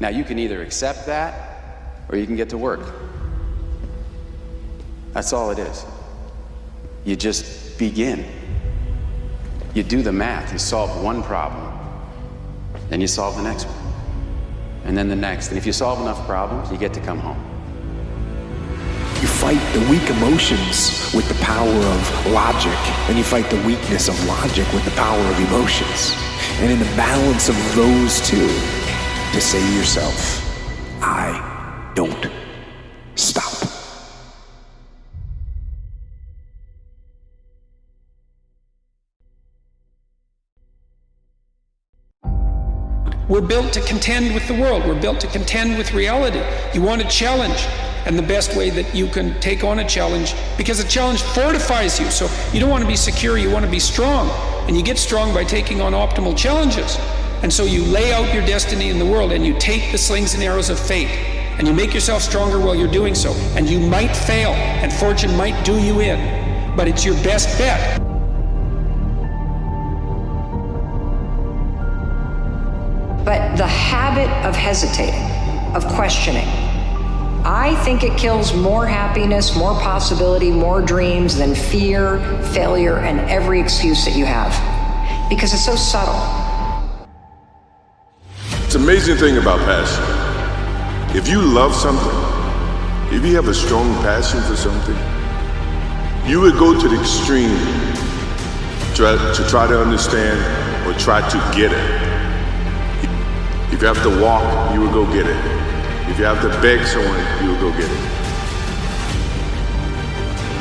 Now, 0.00 0.10
you 0.10 0.22
can 0.22 0.38
either 0.38 0.60
accept 0.60 1.06
that 1.06 2.04
or 2.10 2.18
you 2.18 2.26
can 2.26 2.36
get 2.36 2.50
to 2.50 2.58
work. 2.58 2.80
That's 5.14 5.32
all 5.32 5.50
it 5.50 5.58
is. 5.58 5.86
You 7.06 7.16
just 7.16 7.78
begin. 7.78 8.26
You 9.72 9.82
do 9.82 10.02
the 10.02 10.12
math, 10.12 10.52
you 10.52 10.58
solve 10.58 11.02
one 11.02 11.22
problem, 11.22 11.72
then 12.90 13.00
you 13.00 13.06
solve 13.06 13.36
the 13.36 13.42
next 13.42 13.64
one, 13.64 13.92
and 14.84 14.96
then 14.96 15.08
the 15.08 15.16
next. 15.16 15.48
And 15.48 15.56
if 15.56 15.64
you 15.64 15.72
solve 15.72 16.00
enough 16.02 16.26
problems, 16.26 16.70
you 16.70 16.76
get 16.76 16.92
to 16.94 17.00
come 17.00 17.18
home. 17.18 17.49
Fight 19.40 19.72
the 19.72 19.80
weak 19.88 20.06
emotions 20.10 21.10
with 21.14 21.26
the 21.26 21.34
power 21.42 21.66
of 21.66 22.26
logic, 22.26 22.76
and 23.08 23.16
you 23.16 23.24
fight 23.24 23.48
the 23.48 23.56
weakness 23.66 24.06
of 24.06 24.26
logic 24.26 24.70
with 24.74 24.84
the 24.84 24.90
power 24.90 25.18
of 25.18 25.40
emotions. 25.48 26.14
And 26.58 26.70
in 26.70 26.78
the 26.78 26.84
balance 26.94 27.48
of 27.48 27.56
those 27.74 28.20
two, 28.20 28.48
to 29.32 29.40
say 29.40 29.58
to 29.58 29.72
yourself, 29.72 30.44
I 31.02 31.90
don't 31.94 32.30
stop. 33.14 33.50
We're 43.26 43.40
built 43.40 43.72
to 43.72 43.80
contend 43.80 44.34
with 44.34 44.46
the 44.48 44.60
world. 44.60 44.84
We're 44.86 45.00
built 45.00 45.18
to 45.20 45.28
contend 45.28 45.78
with 45.78 45.94
reality. 45.94 46.42
You 46.74 46.82
want 46.82 47.00
a 47.00 47.08
challenge. 47.08 47.66
And 48.06 48.18
the 48.18 48.22
best 48.22 48.56
way 48.56 48.70
that 48.70 48.94
you 48.94 49.06
can 49.08 49.38
take 49.40 49.62
on 49.62 49.80
a 49.80 49.86
challenge, 49.86 50.34
because 50.56 50.80
a 50.80 50.88
challenge 50.88 51.22
fortifies 51.22 52.00
you. 52.00 52.10
So 52.10 52.28
you 52.52 52.60
don't 52.60 52.70
want 52.70 52.82
to 52.82 52.88
be 52.88 52.96
secure, 52.96 53.36
you 53.36 53.50
want 53.50 53.64
to 53.64 53.70
be 53.70 53.78
strong. 53.78 54.28
And 54.66 54.76
you 54.76 54.82
get 54.82 54.98
strong 54.98 55.34
by 55.34 55.44
taking 55.44 55.80
on 55.80 55.92
optimal 55.92 56.36
challenges. 56.36 56.98
And 57.42 57.52
so 57.52 57.64
you 57.64 57.84
lay 57.84 58.12
out 58.12 58.32
your 58.34 58.44
destiny 58.46 58.90
in 58.90 58.98
the 58.98 59.06
world 59.06 59.32
and 59.32 59.46
you 59.46 59.58
take 59.58 59.92
the 59.92 59.98
slings 59.98 60.34
and 60.34 60.42
arrows 60.42 60.70
of 60.70 60.78
fate. 60.78 61.08
And 61.58 61.68
you 61.68 61.74
make 61.74 61.92
yourself 61.92 62.22
stronger 62.22 62.58
while 62.58 62.74
you're 62.74 62.90
doing 62.90 63.14
so. 63.14 63.32
And 63.54 63.68
you 63.68 63.78
might 63.80 64.14
fail, 64.14 64.50
and 64.50 64.90
fortune 64.90 65.36
might 65.36 65.62
do 65.62 65.78
you 65.78 66.00
in. 66.00 66.74
But 66.74 66.88
it's 66.88 67.04
your 67.04 67.16
best 67.16 67.58
bet. 67.58 67.98
But 73.24 73.56
the 73.56 73.66
habit 73.66 74.30
of 74.48 74.56
hesitating, 74.56 75.22
of 75.74 75.86
questioning, 75.86 76.48
I 77.44 77.74
think 77.84 78.02
it 78.02 78.18
kills 78.18 78.52
more 78.52 78.86
happiness, 78.86 79.56
more 79.56 79.72
possibility, 79.80 80.50
more 80.50 80.82
dreams 80.82 81.36
than 81.36 81.54
fear, 81.54 82.20
failure, 82.52 82.98
and 82.98 83.18
every 83.30 83.60
excuse 83.60 84.04
that 84.04 84.14
you 84.14 84.26
have. 84.26 84.52
Because 85.30 85.54
it's 85.54 85.64
so 85.64 85.74
subtle. 85.74 86.20
It's 88.64 88.74
an 88.74 88.82
amazing 88.82 89.16
thing 89.16 89.38
about 89.38 89.58
passion. 89.60 91.16
If 91.16 91.28
you 91.28 91.40
love 91.40 91.74
something, 91.74 93.16
if 93.16 93.24
you 93.24 93.34
have 93.36 93.48
a 93.48 93.54
strong 93.54 93.90
passion 94.02 94.42
for 94.42 94.54
something, 94.54 94.96
you 96.30 96.42
would 96.42 96.58
go 96.58 96.78
to 96.78 96.88
the 96.88 97.00
extreme 97.00 97.56
to, 98.94 99.46
try 99.48 99.66
to 99.66 99.80
understand 99.80 100.38
or 100.86 100.92
try 100.98 101.26
to 101.26 101.38
get 101.56 101.72
it. 101.72 102.10
If 103.72 103.80
you 103.80 103.88
have 103.88 104.02
to 104.02 104.20
walk, 104.22 104.74
you 104.74 104.80
would 104.82 104.92
go 104.92 105.06
get 105.06 105.26
it. 105.26 105.59
If 106.20 106.24
you 106.24 106.34
have 106.34 106.52
to 106.52 106.60
beg 106.60 106.86
someone, 106.86 107.18
you'll 107.42 107.58
go 107.58 107.70
get 107.70 107.88
it. 107.90 107.98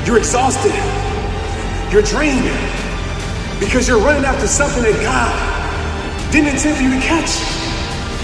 You're 0.07 0.17
exhausted. 0.17 0.71
You're 1.91 2.01
drained 2.01 2.47
because 3.59 3.85
you're 3.85 3.99
running 3.99 4.23
after 4.23 4.47
something 4.47 4.83
that 4.83 4.95
God 5.03 6.31
didn't 6.31 6.55
intend 6.55 6.77
for 6.77 6.83
you 6.83 6.91
to 6.95 7.01
catch. 7.05 7.43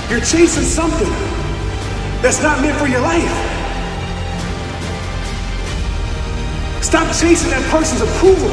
You're 0.10 0.22
chasing 0.22 0.64
something 0.64 1.12
that's 2.22 2.42
not 2.42 2.62
meant 2.62 2.80
for 2.80 2.88
your 2.88 3.02
life. 3.02 3.28
Stop 6.82 7.14
chasing 7.20 7.50
that 7.50 7.70
person's 7.70 8.00
approval 8.00 8.48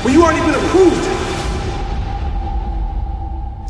when 0.00 0.14
you 0.14 0.22
already 0.24 0.40
been 0.40 0.58
approved. 0.64 1.06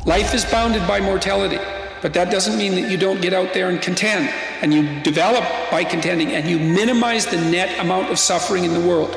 Life 0.06 0.32
is 0.32 0.44
bounded 0.44 0.86
by 0.86 1.00
mortality, 1.00 1.58
but 2.02 2.12
that 2.14 2.32
doesn't 2.32 2.58
mean 2.58 2.72
that 2.72 2.90
you 2.90 2.96
don't 2.96 3.22
get 3.22 3.32
out 3.32 3.54
there 3.54 3.70
and 3.70 3.80
contend, 3.80 4.28
and 4.60 4.74
you 4.74 5.00
develop 5.02 5.44
by 5.70 5.84
contending, 5.84 6.32
and 6.32 6.50
you 6.50 6.58
minimize 6.58 7.26
the 7.26 7.36
net 7.36 7.78
amount 7.78 8.10
of 8.10 8.18
suffering 8.18 8.64
in 8.64 8.74
the 8.74 8.80
world. 8.80 9.16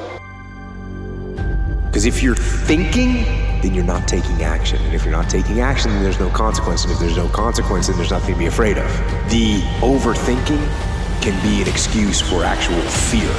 Because 1.88 2.06
if 2.06 2.22
you're 2.22 2.36
thinking, 2.36 3.24
then 3.62 3.74
you're 3.74 3.84
not 3.84 4.08
taking 4.08 4.44
action. 4.44 4.80
And 4.84 4.94
if 4.94 5.04
you're 5.04 5.12
not 5.12 5.30
taking 5.30 5.62
action, 5.62 5.92
then 5.92 6.04
there's 6.04 6.20
no 6.20 6.30
consequence. 6.30 6.84
And 6.84 6.94
if 6.94 7.00
there's 7.00 7.18
no 7.18 7.28
consequence, 7.30 7.88
then 7.88 7.98
there's 7.98 8.12
nothing 8.12 8.36
to 8.36 8.40
be 8.40 8.46
afraid 8.46 8.78
of. 8.78 8.88
The 9.32 9.62
overthinking 9.82 10.62
can 11.22 11.42
be 11.42 11.64
an 11.64 11.68
excuse 11.68 12.22
for 12.22 12.44
actual 12.44 12.80
fear. 12.82 13.32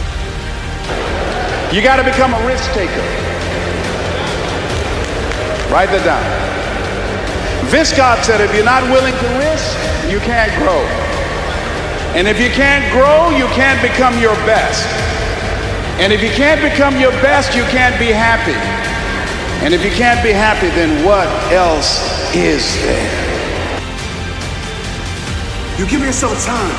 You 1.73 1.83
got 1.83 1.97
to 1.97 2.05
become 2.05 2.35
a 2.35 2.47
risk 2.47 2.65
taker. 2.73 3.07
Write 5.71 5.91
that 5.91 6.03
down. 6.05 6.56
Viscott 7.67 8.23
said 8.23 8.41
if 8.41 8.55
you're 8.55 8.65
not 8.65 8.85
willing 8.95 9.13
to 9.13 9.29
risk, 9.43 9.75
you 10.07 10.21
can't 10.23 10.55
grow. 10.63 10.79
And 12.15 12.29
if 12.29 12.39
you 12.41 12.49
can't 12.51 12.87
grow, 12.95 13.35
you 13.35 13.47
can't 13.59 13.83
become 13.83 14.17
your 14.23 14.35
best. 14.47 14.87
And 15.99 16.13
if 16.13 16.23
you 16.23 16.31
can't 16.31 16.63
become 16.63 16.97
your 16.97 17.11
best, 17.27 17.57
you 17.57 17.65
can't 17.75 17.99
be 17.99 18.15
happy. 18.15 18.55
And 19.67 19.75
if 19.75 19.83
you 19.85 19.91
can't 19.91 20.23
be 20.23 20.31
happy, 20.31 20.69
then 20.79 21.05
what 21.05 21.27
else 21.51 22.07
is 22.37 22.63
there? 22.87 23.11
You 25.77 25.87
give 25.91 26.01
yourself 26.07 26.39
time 26.47 26.77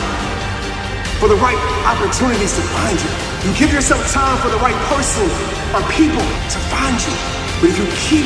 for 1.19 1.27
the 1.27 1.35
right 1.35 1.59
opportunities 1.83 2.55
to 2.55 2.63
find 2.73 2.95
you. 2.95 3.11
You 3.43 3.51
give 3.59 3.73
yourself 3.73 4.01
time 4.13 4.39
for 4.39 4.47
the 4.47 4.61
right 4.63 4.77
person 4.87 5.27
or 5.75 5.83
people 5.91 6.23
to 6.23 6.59
find 6.71 6.95
you. 6.95 7.13
But 7.59 7.75
if 7.75 7.77
you 7.77 7.87
keep 8.07 8.25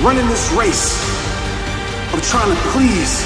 running 0.00 0.26
this 0.28 0.50
race 0.52 1.13
of 2.14 2.22
trying 2.22 2.54
to 2.54 2.62
please, 2.68 3.22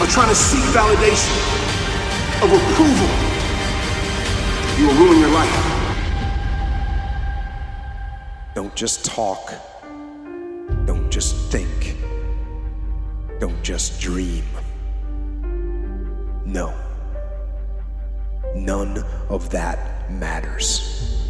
of 0.00 0.08
trying 0.08 0.28
to 0.28 0.36
seek 0.36 0.62
validation, 0.70 1.34
of 2.40 2.52
approval, 2.52 3.08
you 4.78 4.86
will 4.86 4.94
ruin 4.94 5.18
your 5.18 5.30
life. 5.30 5.72
Don't 8.54 8.72
just 8.76 9.04
talk. 9.04 9.52
Don't 10.84 11.10
just 11.10 11.34
think. 11.50 11.96
Don't 13.40 13.60
just 13.64 14.00
dream. 14.00 14.44
No. 16.44 16.72
None 18.54 18.98
of 19.28 19.50
that 19.50 20.08
matters. 20.08 21.20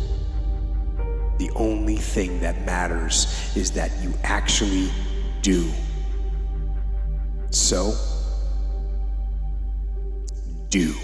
The 1.39 1.51
only 1.55 1.97
thing 1.97 2.41
that 2.41 2.67
matters 2.67 3.27
is 3.57 3.71
that 3.73 3.91
you 4.03 4.13
actually 4.23 4.91
do. 5.41 5.73
So, 7.51 7.95
do. 10.69 10.95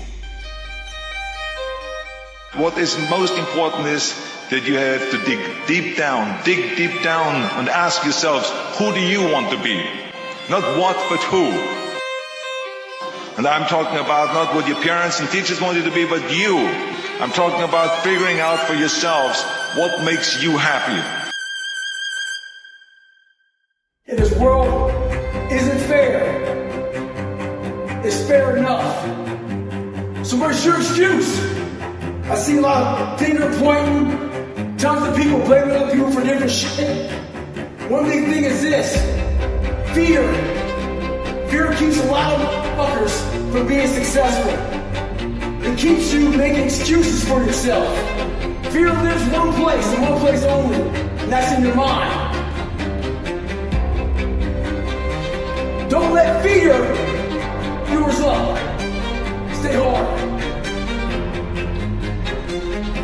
What 2.57 2.77
is 2.77 2.99
most 3.09 3.39
important 3.39 3.87
is 3.87 4.15
that 4.51 4.67
you 4.67 4.75
have 4.75 5.11
to 5.11 5.19
dig 5.25 5.41
deep 5.67 5.97
down, 5.97 6.45
dig 6.45 6.77
deep 6.77 7.03
down 7.03 7.37
and 7.59 7.69
ask 7.69 8.05
yourselves, 8.05 8.51
who 8.77 8.93
do 8.93 9.01
you 9.01 9.23
want 9.33 9.51
to 9.51 9.63
be? 9.63 9.83
Not 10.51 10.63
what, 10.79 10.97
but 11.09 11.21
who. 11.33 11.47
And 13.39 13.47
I'm 13.47 13.67
talking 13.67 13.99
about 13.99 14.35
not 14.35 14.55
what 14.55 14.69
your 14.69 14.81
parents 14.83 15.21
and 15.21 15.29
teachers 15.31 15.61
want 15.61 15.79
you 15.79 15.85
to 15.85 15.91
be, 15.91 16.05
but 16.05 16.21
you. 16.37 16.59
I'm 17.21 17.31
talking 17.31 17.63
about 17.63 18.03
figuring 18.03 18.41
out 18.41 18.59
for 18.59 18.75
yourselves 18.75 19.43
what 19.75 20.05
makes 20.05 20.43
you 20.43 20.59
happy. 20.59 21.22
And 24.12 24.20
this 24.20 24.38
world 24.38 24.90
isn't 25.51 25.79
fair. 25.88 26.20
It's 28.05 28.27
fair 28.27 28.59
enough. 28.59 28.94
So 30.27 30.37
where's 30.37 30.62
your 30.66 30.77
excuse? 30.77 31.40
I 32.25 32.35
see 32.35 32.59
a 32.59 32.61
lot 32.61 33.01
of 33.01 33.18
finger 33.18 33.48
pointing, 33.59 34.77
tons 34.77 35.09
of 35.09 35.16
people 35.16 35.38
blaming 35.46 35.77
other 35.77 35.94
people 35.94 36.11
for 36.11 36.22
different 36.22 36.53
shit. 36.53 37.11
One 37.90 38.05
big 38.05 38.27
thing 38.27 38.44
is 38.44 38.61
this 38.61 38.94
fear. 39.94 40.22
Fear 41.48 41.75
keeps 41.77 41.98
a 41.98 42.11
lot 42.11 42.35
of 42.35 42.42
fuckers 42.77 43.51
from 43.51 43.66
being 43.66 43.87
successful. 43.87 44.53
It 45.64 45.79
keeps 45.79 46.12
you 46.12 46.29
making 46.37 46.64
excuses 46.64 47.27
for 47.27 47.42
yourself. 47.42 47.88
Fear 48.75 48.92
lives 48.92 49.25
one 49.33 49.55
place 49.55 49.87
and 49.94 50.03
one 50.03 50.20
place 50.20 50.42
only, 50.44 50.83
and 50.83 51.33
that's 51.33 51.57
in 51.57 51.64
your 51.64 51.75
mind. 51.75 52.22
Don't 55.93 56.15
let 56.15 56.43
fear 56.43 56.73
do 57.85 57.93
yours 57.93 58.19
up. 58.21 58.57
Stay 59.57 59.77
hard. 59.77 60.09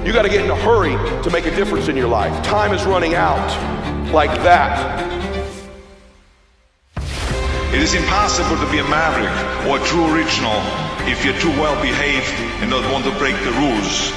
You 0.07 0.13
got 0.15 0.23
to 0.23 0.31
get 0.31 0.43
in 0.43 0.51
a 0.51 0.57
hurry 0.57 0.97
to 1.23 1.29
make 1.29 1.45
a 1.45 1.55
difference 1.55 1.89
in 1.89 1.99
your 1.99 2.09
life. 2.09 2.33
Time 2.47 2.73
is 2.73 2.87
running 2.87 3.15
out 3.15 3.47
like 4.11 4.31
that. 4.43 5.05
It 7.75 7.83
is 7.83 7.93
impossible 7.93 8.57
to 8.57 8.73
be 8.73 8.79
a 8.79 8.89
maverick 8.89 9.69
or 9.69 9.77
a 9.77 9.85
true 9.85 10.11
original 10.17 10.57
if 11.13 11.27
you're 11.27 11.39
too 11.41 11.53
well 11.61 11.79
behaved 11.83 12.33
and 12.63 12.71
don't 12.71 12.91
want 12.91 13.05
to 13.05 13.13
break 13.19 13.37
the 13.45 13.53
rules. 13.61 14.09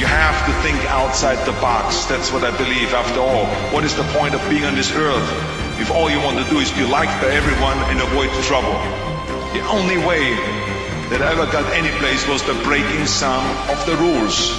You 0.00 0.06
have 0.06 0.34
to 0.46 0.52
think 0.66 0.84
outside 0.90 1.38
the 1.46 1.54
box. 1.60 2.06
That's 2.06 2.32
what 2.32 2.42
I 2.42 2.50
believe 2.58 2.92
after 2.92 3.20
all. 3.20 3.46
What 3.72 3.84
is 3.84 3.94
the 3.94 4.02
point 4.18 4.34
of 4.34 4.42
being 4.50 4.64
on 4.64 4.74
this 4.74 4.90
earth 4.96 5.65
if 5.78 5.90
all 5.90 6.10
you 6.10 6.18
want 6.20 6.38
to 6.38 6.44
do 6.50 6.58
is 6.58 6.70
be 6.72 6.84
liked 6.84 7.12
by 7.20 7.28
everyone 7.28 7.78
and 7.90 8.00
avoid 8.00 8.30
trouble? 8.44 8.72
The 9.52 9.60
only 9.68 9.98
way 9.98 10.34
that 11.10 11.20
I 11.22 11.32
ever 11.32 11.46
got 11.52 11.64
any 11.72 11.90
place 11.98 12.26
was 12.26 12.42
the 12.42 12.54
breaking 12.64 13.06
some 13.06 13.44
of 13.68 13.78
the 13.86 13.96
rules. 13.96 14.56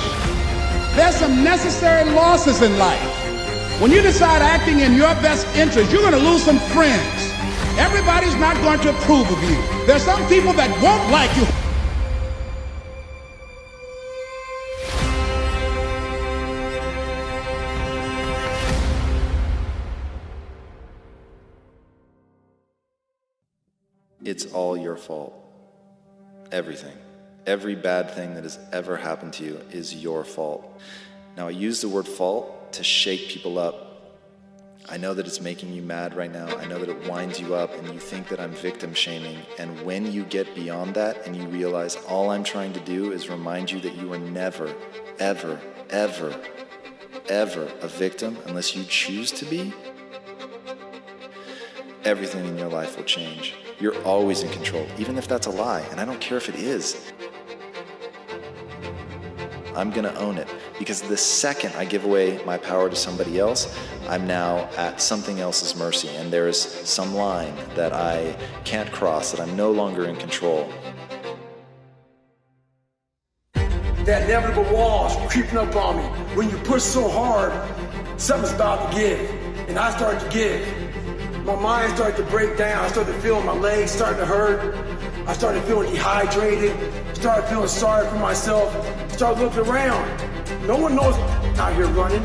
There's 0.96 1.16
some 1.16 1.44
necessary 1.44 2.10
losses 2.12 2.62
in 2.62 2.78
life. 2.78 3.02
When 3.82 3.92
you 3.92 4.02
decide 4.02 4.42
acting 4.42 4.80
in 4.80 4.94
your 4.94 5.14
best 5.22 5.46
interest, 5.56 5.92
you're 5.92 6.02
going 6.02 6.14
to 6.14 6.30
lose 6.30 6.44
some 6.44 6.60
friends. 6.74 7.34
Everybody's 7.78 8.36
not 8.36 8.56
going 8.62 8.80
to 8.82 8.90
approve 8.90 9.30
of 9.30 9.42
you. 9.44 9.58
There's 9.86 10.04
some 10.04 10.26
people 10.28 10.54
that 10.54 10.70
won't 10.82 11.12
like 11.12 11.36
you. 11.38 11.67
Your 24.88 24.95
fault. 24.95 25.34
Everything. 26.50 26.97
Every 27.45 27.76
bad 27.76 28.12
thing 28.12 28.36
that 28.36 28.43
has 28.43 28.58
ever 28.71 28.95
happened 28.95 29.34
to 29.34 29.43
you 29.43 29.60
is 29.69 29.93
your 29.93 30.23
fault. 30.23 30.63
Now, 31.36 31.47
I 31.47 31.52
use 31.52 31.82
the 31.82 31.89
word 31.89 32.08
fault 32.08 32.71
to 32.73 32.84
shake 32.86 33.28
people 33.28 33.60
up. 33.60 33.76
I 34.89 34.95
know 34.95 35.13
that 35.13 35.28
it's 35.28 35.41
making 35.41 35.73
you 35.73 35.82
mad 35.82 36.15
right 36.15 36.32
now. 36.32 36.47
I 36.58 36.65
know 36.65 36.80
that 36.80 36.88
it 36.88 37.10
winds 37.10 37.38
you 37.38 37.54
up 37.54 37.73
and 37.78 37.93
you 37.93 38.00
think 38.00 38.30
that 38.30 38.39
I'm 38.39 38.54
victim 38.54 38.93
shaming. 38.93 39.39
And 39.60 39.69
when 39.86 40.10
you 40.10 40.23
get 40.23 40.56
beyond 40.56 40.95
that 40.95 41.26
and 41.26 41.36
you 41.36 41.45
realize 41.47 41.97
all 42.08 42.30
I'm 42.30 42.45
trying 42.45 42.71
to 42.71 42.80
do 42.80 43.12
is 43.12 43.30
remind 43.30 43.69
you 43.69 43.82
that 43.82 43.95
you 43.95 44.13
are 44.13 44.19
never, 44.19 44.73
ever, 45.19 45.60
ever, 45.89 46.34
ever 47.28 47.63
a 47.82 47.89
victim 47.89 48.38
unless 48.45 48.73
you 48.73 48.86
choose 48.86 49.32
to 49.34 49.45
be, 49.45 49.73
everything 52.06 52.45
in 52.45 52.58
your 52.58 52.69
life 52.69 52.95
will 52.95 53.04
change. 53.04 53.54
You're 53.80 54.02
always 54.04 54.44
in 54.44 54.50
control, 54.50 54.88
even 54.98 55.18
if 55.18 55.28
that's 55.28 55.48
a 55.48 55.52
lie, 55.52 55.82
and 55.92 56.00
I 56.00 56.06
don't 56.06 56.20
care 56.20 56.38
if 56.38 56.50
it 56.50 56.56
is. 56.56 57.12
I'm 59.76 59.92
gonna 59.92 60.13
own 60.16 60.38
it 60.38 60.48
because 60.80 61.02
the 61.02 61.18
second 61.18 61.76
I 61.76 61.86
give 61.86 62.04
away 62.04 62.44
my 62.46 62.58
power 62.58 62.90
to 62.90 62.96
somebody 62.96 63.40
else, 63.40 63.78
I'm 64.10 64.26
now 64.26 64.70
at 64.78 65.00
something 65.00 65.40
else's 65.40 65.76
mercy, 65.76 66.10
and 66.10 66.34
there 66.34 66.48
is 66.48 66.60
some 66.60 67.13
line 67.13 67.54
that 67.76 67.94
I 67.94 68.36
can't 68.63 68.92
cross, 68.92 69.32
that 69.32 69.40
I'm 69.40 69.56
no 69.56 69.72
longer 69.72 70.06
in 70.06 70.16
control. 70.16 70.72
that 74.08 74.24
inevitable 74.24 74.63
wall 74.74 75.08
is 75.08 75.32
creeping 75.32 75.58
up 75.58 75.76
on 75.76 75.98
me. 75.98 76.04
When 76.34 76.50
you 76.50 76.58
push 76.60 76.82
so 76.82 77.10
hard, 77.10 77.52
something's 78.18 78.54
about 78.54 78.90
to 78.90 78.98
give. 78.98 79.20
And 79.68 79.78
I 79.78 79.94
start 79.98 80.22
to 80.22 80.30
give. 80.30 80.66
My 81.48 81.56
mind 81.56 81.96
started 81.96 82.18
to 82.18 82.24
break 82.24 82.58
down. 82.58 82.84
I 82.84 82.90
started 82.90 83.16
feeling 83.22 83.46
my 83.46 83.54
legs 83.54 83.92
starting 83.92 84.20
to 84.20 84.26
hurt. 84.26 84.76
I 85.26 85.32
started 85.32 85.64
feeling 85.64 85.90
dehydrated. 85.94 86.76
I 86.76 87.14
Started 87.14 87.48
feeling 87.48 87.70
sorry 87.70 88.06
for 88.10 88.18
myself. 88.18 88.76
I 88.76 89.08
started 89.08 89.40
looking 89.42 89.60
around. 89.60 90.68
No 90.68 90.76
one 90.76 90.94
knows 90.98 91.16
out 91.58 91.74
here 91.74 91.88
running. 91.88 92.22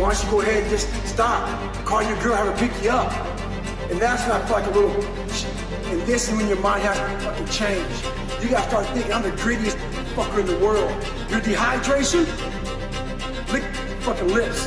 Why 0.00 0.12
don't 0.12 0.24
you 0.24 0.30
go 0.32 0.40
ahead 0.40 0.62
and 0.64 0.70
just 0.70 0.90
stop? 1.06 1.46
Call 1.84 2.02
your 2.02 2.20
girl, 2.20 2.34
have 2.34 2.48
her 2.48 2.58
pick 2.58 2.72
you 2.82 2.90
up. 2.90 3.12
And 3.88 4.00
that's 4.00 4.24
when 4.24 4.32
I 4.32 4.44
feel 4.44 4.56
like 4.56 4.66
a 4.66 4.70
little. 4.70 5.04
And 5.92 6.02
this 6.02 6.28
is 6.28 6.36
when 6.36 6.48
your 6.48 6.58
mind 6.58 6.82
has 6.82 6.98
to 6.98 7.24
fucking 7.24 7.46
change. 7.46 8.42
You 8.42 8.50
gotta 8.50 8.68
start 8.68 8.86
thinking 8.86 9.12
I'm 9.12 9.22
the 9.22 9.30
grittiest 9.30 9.76
fucker 10.16 10.40
in 10.40 10.46
the 10.46 10.58
world. 10.58 10.90
Your 11.30 11.40
dehydration? 11.40 12.26
Lick 13.52 13.62
fucking 14.02 14.26
lips. 14.26 14.66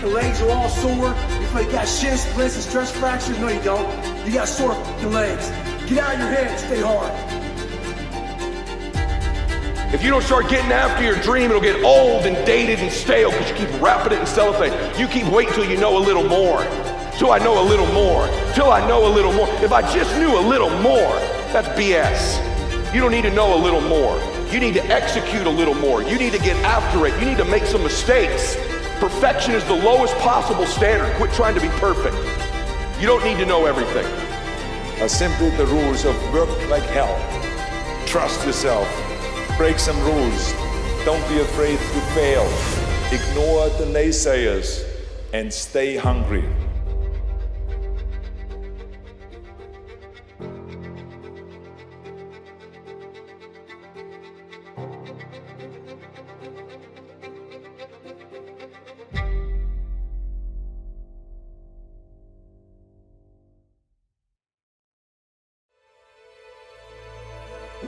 Your 0.00 0.10
legs 0.10 0.42
are 0.42 0.50
all 0.50 0.68
sore. 0.68 1.41
Like 1.54 1.66
you 1.66 1.72
got 1.72 1.86
shin 1.86 2.16
splints 2.16 2.54
and 2.54 2.64
stress 2.64 2.90
fractures. 2.90 3.38
No, 3.38 3.48
you 3.48 3.60
don't. 3.62 3.86
You 4.26 4.32
got 4.32 4.48
sore 4.48 4.74
fucking 4.74 5.12
legs. 5.12 5.50
Get 5.86 5.98
out 5.98 6.14
of 6.14 6.20
your 6.20 6.28
head 6.28 6.46
and 6.46 6.58
stay 6.58 6.80
hard. 6.80 7.12
If 9.92 10.02
you 10.02 10.08
don't 10.08 10.22
start 10.22 10.48
getting 10.48 10.72
after 10.72 11.04
your 11.04 11.16
dream, 11.16 11.50
it'll 11.50 11.60
get 11.60 11.84
old 11.84 12.24
and 12.24 12.34
dated 12.46 12.78
and 12.78 12.90
stale 12.90 13.30
because 13.30 13.50
you 13.50 13.66
keep 13.66 13.82
wrapping 13.82 14.14
it 14.14 14.20
in 14.20 14.26
cellophane. 14.26 14.72
You 14.98 15.06
keep 15.06 15.26
waiting 15.26 15.52
till 15.52 15.70
you 15.70 15.76
know 15.76 15.98
a 15.98 16.00
little 16.00 16.24
more. 16.24 16.62
Till 17.18 17.30
I 17.30 17.38
know 17.38 17.62
a 17.62 17.66
little 17.68 17.92
more. 17.92 18.26
Till 18.54 18.72
I 18.72 18.88
know 18.88 19.06
a 19.06 19.12
little 19.12 19.34
more. 19.34 19.46
If 19.62 19.72
I 19.72 19.82
just 19.92 20.16
knew 20.18 20.38
a 20.38 20.40
little 20.40 20.70
more, 20.80 21.12
that's 21.52 21.68
BS. 21.78 22.94
You 22.94 23.02
don't 23.02 23.10
need 23.10 23.24
to 23.24 23.34
know 23.34 23.54
a 23.54 23.60
little 23.62 23.82
more. 23.82 24.18
You 24.50 24.58
need 24.58 24.72
to 24.74 24.84
execute 24.86 25.46
a 25.46 25.50
little 25.50 25.74
more. 25.74 26.02
You 26.02 26.18
need 26.18 26.32
to 26.32 26.38
get 26.38 26.56
after 26.64 27.06
it. 27.06 27.18
You 27.20 27.26
need 27.28 27.36
to 27.36 27.44
make 27.44 27.64
some 27.64 27.82
mistakes. 27.82 28.56
Perfection 29.02 29.54
is 29.54 29.64
the 29.64 29.74
lowest 29.74 30.14
possible 30.18 30.64
standard. 30.64 31.12
Quit 31.16 31.32
trying 31.32 31.56
to 31.56 31.60
be 31.60 31.68
perfect. 31.80 32.14
You 33.00 33.08
don't 33.08 33.24
need 33.24 33.36
to 33.38 33.44
know 33.44 33.66
everything. 33.66 34.06
Are 35.02 35.08
simply 35.08 35.50
the 35.56 35.66
rules 35.66 36.04
of 36.04 36.14
work 36.32 36.48
like 36.68 36.84
hell. 36.84 37.18
Trust 38.06 38.46
yourself. 38.46 38.86
Break 39.56 39.80
some 39.80 39.98
rules. 40.04 40.52
Don't 41.04 41.28
be 41.28 41.40
afraid 41.40 41.80
to 41.80 42.00
fail. 42.14 42.44
Ignore 43.10 43.70
the 43.70 43.86
naysayers 43.92 44.88
and 45.32 45.52
stay 45.52 45.96
hungry. 45.96 46.48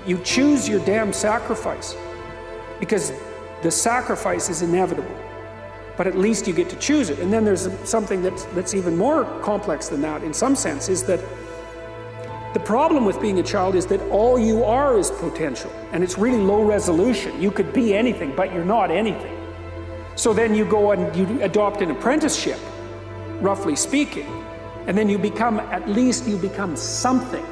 You 0.06 0.18
choose 0.18 0.68
your 0.68 0.80
damn 0.84 1.12
sacrifice 1.12 1.96
because 2.78 3.12
the 3.62 3.70
sacrifice 3.70 4.50
is 4.50 4.62
inevitable. 4.62 5.16
But 5.96 6.06
at 6.06 6.18
least 6.18 6.46
you 6.46 6.52
get 6.52 6.68
to 6.70 6.76
choose 6.76 7.08
it. 7.08 7.18
And 7.20 7.32
then 7.32 7.44
there's 7.44 7.68
something 7.88 8.20
that's, 8.22 8.44
that's 8.46 8.74
even 8.74 8.96
more 8.96 9.24
complex 9.42 9.88
than 9.88 10.02
that, 10.02 10.22
in 10.22 10.34
some 10.34 10.56
sense, 10.56 10.88
is 10.88 11.04
that 11.04 11.20
the 12.52 12.60
problem 12.60 13.04
with 13.04 13.20
being 13.20 13.38
a 13.38 13.42
child 13.42 13.74
is 13.74 13.86
that 13.86 14.00
all 14.10 14.38
you 14.38 14.64
are 14.64 14.98
is 14.98 15.10
potential. 15.10 15.72
And 15.92 16.04
it's 16.04 16.18
really 16.18 16.38
low 16.38 16.62
resolution. 16.62 17.40
You 17.40 17.50
could 17.50 17.72
be 17.72 17.94
anything, 17.94 18.34
but 18.36 18.52
you're 18.52 18.64
not 18.64 18.90
anything. 18.90 19.36
So 20.16 20.32
then 20.32 20.54
you 20.54 20.64
go 20.64 20.92
and 20.92 21.14
you 21.16 21.42
adopt 21.42 21.80
an 21.80 21.90
apprenticeship, 21.90 22.58
roughly 23.40 23.76
speaking. 23.76 24.26
And 24.86 24.98
then 24.98 25.08
you 25.08 25.16
become, 25.16 25.60
at 25.60 25.88
least 25.88 26.26
you 26.26 26.36
become 26.36 26.76
something. 26.76 27.44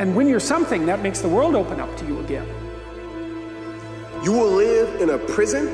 And 0.00 0.16
when 0.16 0.28
you're 0.28 0.40
something, 0.40 0.86
that 0.86 1.02
makes 1.02 1.20
the 1.20 1.28
world 1.28 1.54
open 1.54 1.78
up 1.78 1.94
to 1.98 2.06
you 2.06 2.20
again. 2.20 2.48
You 4.24 4.32
will 4.32 4.50
live 4.50 4.98
in 4.98 5.10
a 5.10 5.18
prison. 5.18 5.66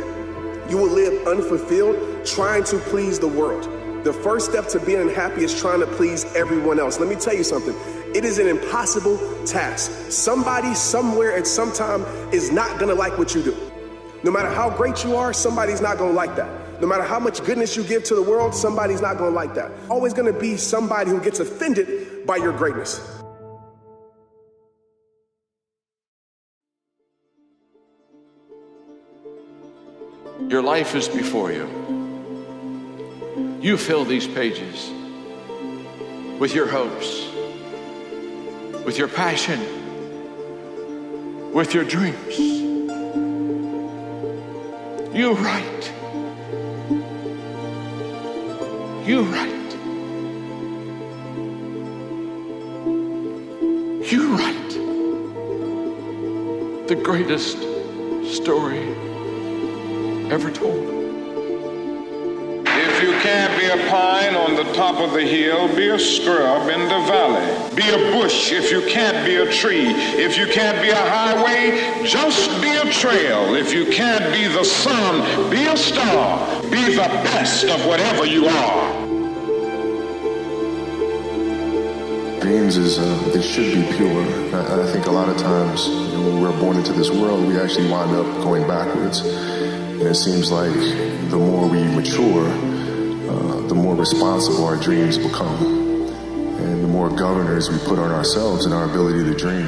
You 0.68 0.78
will 0.78 0.90
live 0.90 1.28
unfulfilled, 1.28 2.26
trying 2.26 2.64
to 2.64 2.78
please 2.78 3.20
the 3.20 3.28
world. 3.28 3.62
The 4.02 4.12
first 4.12 4.50
step 4.50 4.66
to 4.70 4.80
being 4.80 5.08
happy 5.10 5.44
is 5.44 5.56
trying 5.56 5.78
to 5.78 5.86
please 5.86 6.24
everyone 6.34 6.80
else. 6.80 6.98
Let 6.98 7.08
me 7.08 7.14
tell 7.14 7.36
you 7.36 7.44
something. 7.44 7.72
It 8.16 8.24
is 8.24 8.40
an 8.40 8.48
impossible 8.48 9.16
task. 9.46 9.92
Somebody, 10.10 10.74
somewhere, 10.74 11.36
at 11.36 11.46
some 11.46 11.72
time 11.72 12.02
is 12.32 12.50
not 12.50 12.80
gonna 12.80 12.94
like 12.94 13.16
what 13.18 13.32
you 13.32 13.44
do. 13.44 13.56
No 14.24 14.32
matter 14.32 14.50
how 14.50 14.70
great 14.70 15.04
you 15.04 15.14
are, 15.14 15.32
somebody's 15.32 15.80
not 15.80 15.98
gonna 15.98 16.10
like 16.10 16.34
that. 16.34 16.80
No 16.80 16.88
matter 16.88 17.04
how 17.04 17.20
much 17.20 17.44
goodness 17.44 17.76
you 17.76 17.84
give 17.84 18.02
to 18.02 18.16
the 18.16 18.22
world, 18.22 18.56
somebody's 18.56 19.00
not 19.00 19.18
gonna 19.18 19.30
like 19.30 19.54
that. 19.54 19.70
Always 19.88 20.12
gonna 20.12 20.32
be 20.32 20.56
somebody 20.56 21.12
who 21.12 21.20
gets 21.20 21.38
offended 21.38 22.26
by 22.26 22.38
your 22.38 22.52
greatness. 22.52 23.22
Your 30.48 30.62
life 30.62 30.94
is 30.94 31.08
before 31.08 31.50
you. 31.50 31.68
You 33.60 33.76
fill 33.76 34.04
these 34.04 34.28
pages 34.28 34.92
with 36.38 36.54
your 36.54 36.68
hopes, 36.68 37.28
with 38.84 38.96
your 38.96 39.08
passion, 39.08 39.58
with 41.52 41.74
your 41.74 41.82
dreams. 41.82 42.38
You 45.12 45.32
write. 45.32 45.92
You 49.04 49.22
write. 49.22 49.52
You 54.12 54.36
write 54.36 54.70
the 56.86 56.94
greatest 57.02 57.58
story 58.32 58.94
ever 60.30 60.50
told. 60.50 60.96
If 62.68 63.02
you 63.02 63.12
can't 63.20 63.58
be 63.60 63.66
a 63.66 63.90
pine 63.90 64.34
on 64.34 64.56
the 64.56 64.72
top 64.72 64.96
of 64.96 65.12
the 65.12 65.22
hill, 65.22 65.68
be 65.76 65.88
a 65.88 65.98
scrub 65.98 66.68
in 66.68 66.80
the 66.80 67.00
valley. 67.06 67.74
Be 67.76 67.88
a 67.90 68.12
bush 68.12 68.52
if 68.52 68.70
you 68.70 68.80
can't 68.90 69.24
be 69.26 69.36
a 69.36 69.52
tree. 69.52 69.86
If 69.86 70.36
you 70.38 70.46
can't 70.46 70.80
be 70.80 70.88
a 70.88 70.96
highway, 70.96 72.04
just 72.04 72.50
be 72.62 72.70
a 72.70 72.90
trail. 72.90 73.54
If 73.54 73.72
you 73.72 73.86
can't 73.92 74.32
be 74.32 74.48
the 74.48 74.64
sun, 74.64 75.50
be 75.50 75.66
a 75.66 75.76
star. 75.76 76.62
Be 76.70 76.84
the 76.94 77.08
best 77.30 77.64
of 77.64 77.84
whatever 77.86 78.24
you 78.24 78.46
are. 78.46 79.06
Dreams 82.40 82.76
is 82.76 82.98
uh, 82.98 83.30
they 83.34 83.42
should 83.42 83.74
be 83.74 83.96
pure. 83.96 84.22
I, 84.54 84.82
I 84.82 84.92
think 84.92 85.06
a 85.06 85.10
lot 85.10 85.28
of 85.28 85.36
times 85.36 85.88
you 85.88 85.94
know, 85.94 86.28
when 86.28 86.40
we're 86.40 86.60
born 86.60 86.76
into 86.76 86.92
this 86.92 87.10
world, 87.10 87.46
we 87.46 87.58
actually 87.58 87.90
wind 87.90 88.12
up 88.12 88.26
going 88.42 88.66
backwards. 88.66 89.20
And 89.98 90.08
it 90.08 90.14
seems 90.14 90.52
like 90.52 90.74
the 91.30 91.38
more 91.38 91.66
we 91.66 91.82
mature, 91.82 92.48
uh, 92.48 93.66
the 93.66 93.74
more 93.74 93.94
responsible 93.94 94.66
our 94.66 94.76
dreams 94.76 95.16
become. 95.16 95.56
And 96.58 96.84
the 96.84 96.88
more 96.88 97.08
governors 97.08 97.70
we 97.70 97.78
put 97.78 97.98
on 97.98 98.10
ourselves 98.10 98.66
and 98.66 98.74
our 98.74 98.84
ability 98.84 99.24
to 99.24 99.34
dream 99.34 99.66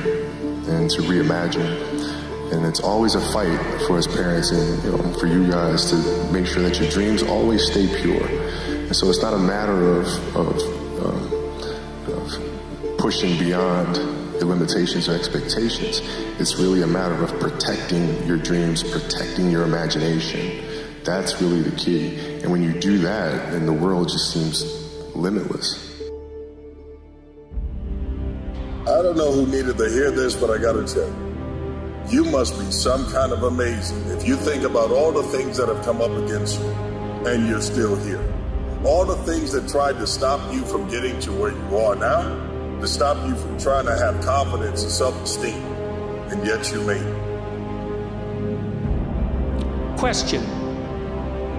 and 0.68 0.90
to 0.90 1.00
reimagine. 1.02 2.52
And 2.52 2.66
it's 2.66 2.80
always 2.80 3.14
a 3.14 3.20
fight 3.32 3.58
for 3.86 3.96
us 3.96 4.06
parents 4.06 4.50
and 4.50 4.84
you 4.84 4.92
know, 4.92 5.12
for 5.14 5.26
you 5.26 5.50
guys 5.50 5.90
to 5.90 5.96
make 6.30 6.46
sure 6.46 6.62
that 6.62 6.78
your 6.78 6.90
dreams 6.90 7.22
always 7.22 7.64
stay 7.64 7.86
pure. 8.02 8.26
And 8.26 8.94
so 8.94 9.08
it's 9.08 9.22
not 9.22 9.32
a 9.32 9.38
matter 9.38 9.98
of, 9.98 10.36
of, 10.36 10.56
uh, 11.04 12.12
of 12.12 12.98
pushing 12.98 13.38
beyond 13.38 14.17
the 14.38 14.46
limitations 14.46 15.08
or 15.08 15.14
expectations. 15.14 16.00
It's 16.38 16.56
really 16.56 16.82
a 16.82 16.86
matter 16.86 17.14
of 17.22 17.38
protecting 17.40 18.26
your 18.26 18.36
dreams, 18.36 18.82
protecting 18.82 19.50
your 19.50 19.62
imagination. 19.62 20.64
That's 21.04 21.40
really 21.40 21.62
the 21.62 21.76
key. 21.76 22.18
And 22.42 22.50
when 22.50 22.62
you 22.62 22.72
do 22.78 22.98
that, 22.98 23.52
then 23.52 23.66
the 23.66 23.72
world 23.72 24.08
just 24.08 24.32
seems 24.32 24.64
limitless. 25.14 25.84
I 28.86 29.02
don't 29.02 29.16
know 29.16 29.32
who 29.32 29.46
needed 29.46 29.76
to 29.78 29.88
hear 29.90 30.10
this, 30.10 30.34
but 30.34 30.50
I 30.50 30.58
gotta 30.58 30.84
tell 30.84 31.06
you. 31.06 31.28
You 32.10 32.24
must 32.24 32.58
be 32.58 32.70
some 32.70 33.10
kind 33.12 33.32
of 33.32 33.42
amazing 33.42 34.02
if 34.08 34.26
you 34.26 34.36
think 34.36 34.62
about 34.64 34.90
all 34.90 35.12
the 35.12 35.24
things 35.24 35.58
that 35.58 35.68
have 35.68 35.84
come 35.84 36.00
up 36.00 36.10
against 36.10 36.58
you 36.58 36.68
and 37.26 37.46
you're 37.46 37.60
still 37.60 37.96
here. 37.96 38.22
All 38.82 39.04
the 39.04 39.16
things 39.30 39.52
that 39.52 39.68
tried 39.68 39.98
to 39.98 40.06
stop 40.06 40.40
you 40.52 40.64
from 40.64 40.88
getting 40.88 41.20
to 41.20 41.32
where 41.32 41.52
you 41.52 41.76
are 41.76 41.96
now, 41.96 42.47
to 42.80 42.88
stop 42.88 43.16
you 43.26 43.34
from 43.36 43.58
trying 43.58 43.86
to 43.86 43.96
have 43.96 44.20
confidence 44.24 44.82
and 44.82 44.92
self 44.92 45.20
esteem, 45.22 45.62
and 46.30 46.46
yet 46.46 46.70
you 46.72 46.88
it. 46.90 47.28
Question 49.98 50.42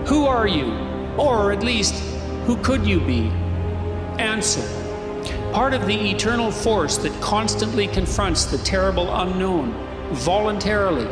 Who 0.05 0.25
are 0.25 0.47
you? 0.47 0.71
Or 1.17 1.51
at 1.51 1.63
least, 1.63 1.93
who 2.45 2.55
could 2.57 2.85
you 2.85 2.99
be? 3.01 3.27
Answer 4.17 4.67
Part 5.51 5.73
of 5.73 5.87
the 5.87 6.11
eternal 6.11 6.51
force 6.51 6.97
that 6.99 7.21
constantly 7.21 7.87
confronts 7.87 8.45
the 8.45 8.57
terrible 8.59 9.13
unknown, 9.15 9.73
voluntarily. 10.13 11.07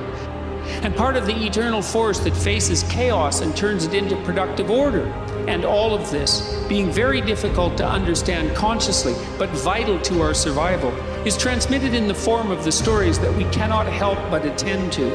and 0.83 0.95
part 0.95 1.15
of 1.15 1.25
the 1.25 1.35
eternal 1.45 1.81
force 1.81 2.19
that 2.19 2.35
faces 2.35 2.83
chaos 2.83 3.41
and 3.41 3.55
turns 3.55 3.85
it 3.85 3.93
into 3.93 4.15
productive 4.23 4.69
order. 4.69 5.05
And 5.47 5.63
all 5.63 5.95
of 5.95 6.11
this, 6.11 6.41
being 6.67 6.91
very 6.91 7.21
difficult 7.21 7.77
to 7.77 7.87
understand 7.87 8.53
consciously, 8.53 9.15
but 9.37 9.49
vital 9.51 9.97
to 10.01 10.21
our 10.21 10.33
survival, 10.33 10.91
is 11.25 11.37
transmitted 11.37 11.93
in 11.93 12.09
the 12.09 12.13
form 12.13 12.51
of 12.51 12.65
the 12.65 12.71
stories 12.71 13.17
that 13.19 13.33
we 13.33 13.45
cannot 13.45 13.87
help 13.87 14.17
but 14.29 14.45
attend 14.45 14.91
to. 14.93 15.07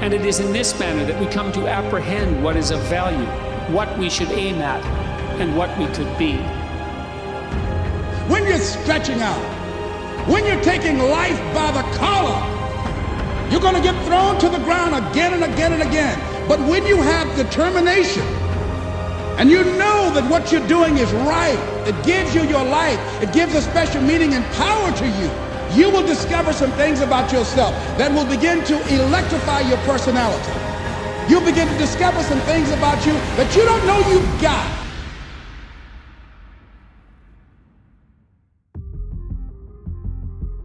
And 0.00 0.14
it 0.14 0.24
is 0.24 0.40
in 0.40 0.52
this 0.54 0.78
manner 0.80 1.04
that 1.04 1.20
we 1.20 1.26
come 1.26 1.52
to 1.52 1.68
apprehend 1.68 2.42
what 2.42 2.56
is 2.56 2.70
of 2.70 2.80
value, 2.84 3.26
what 3.74 3.98
we 3.98 4.08
should 4.08 4.30
aim 4.30 4.56
at, 4.62 4.82
and 5.38 5.54
what 5.54 5.76
we 5.78 5.86
could 5.88 6.16
be. 6.16 6.38
When 8.32 8.46
you're 8.46 8.58
stretching 8.58 9.20
out, 9.20 9.62
when 10.28 10.46
you're 10.46 10.62
taking 10.62 10.98
life 10.98 11.38
by 11.52 11.72
the 11.72 11.82
collar, 11.98 12.40
you're 13.50 13.60
going 13.60 13.74
to 13.74 13.82
get 13.82 14.02
thrown 14.06 14.40
to 14.40 14.48
the 14.48 14.64
ground 14.64 14.94
again 14.94 15.34
and 15.34 15.44
again 15.44 15.74
and 15.74 15.82
again. 15.82 16.18
But 16.48 16.58
when 16.60 16.86
you 16.86 16.96
have 16.96 17.36
determination, 17.36 18.22
and 19.42 19.50
you 19.50 19.64
know 19.64 20.08
that 20.14 20.22
what 20.30 20.52
you're 20.52 20.68
doing 20.68 20.98
is 20.98 21.12
right, 21.12 21.58
it 21.84 22.04
gives 22.04 22.32
you 22.32 22.44
your 22.44 22.62
life, 22.62 23.00
it 23.20 23.32
gives 23.32 23.56
a 23.56 23.60
special 23.60 24.00
meaning 24.00 24.34
and 24.34 24.44
power 24.54 24.92
to 24.92 25.04
you, 25.04 25.28
you 25.74 25.90
will 25.90 26.06
discover 26.06 26.52
some 26.52 26.70
things 26.70 27.00
about 27.00 27.32
yourself 27.32 27.74
that 27.98 28.12
will 28.12 28.24
begin 28.24 28.62
to 28.62 28.76
electrify 28.94 29.58
your 29.62 29.78
personality. 29.78 30.48
You'll 31.28 31.44
begin 31.44 31.66
to 31.66 31.76
discover 31.76 32.22
some 32.22 32.38
things 32.42 32.70
about 32.70 33.04
you 33.04 33.14
that 33.34 33.52
you 33.56 33.64
don't 33.64 33.84
know 33.84 33.98
you've 34.10 34.40
got. 34.40 34.64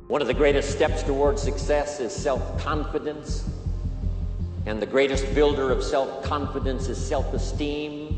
One 0.08 0.22
of 0.22 0.28
the 0.28 0.36
greatest 0.36 0.70
steps 0.70 1.02
towards 1.02 1.42
success 1.42 2.00
is 2.00 2.13
self 2.13 2.62
confidence. 2.63 3.50
And 4.68 4.80
the 4.80 4.86
greatest 4.86 5.34
builder 5.34 5.72
of 5.72 5.84
self 5.84 6.24
confidence 6.24 6.90
is 6.90 7.04
self 7.04 7.34
esteem. 7.34 8.17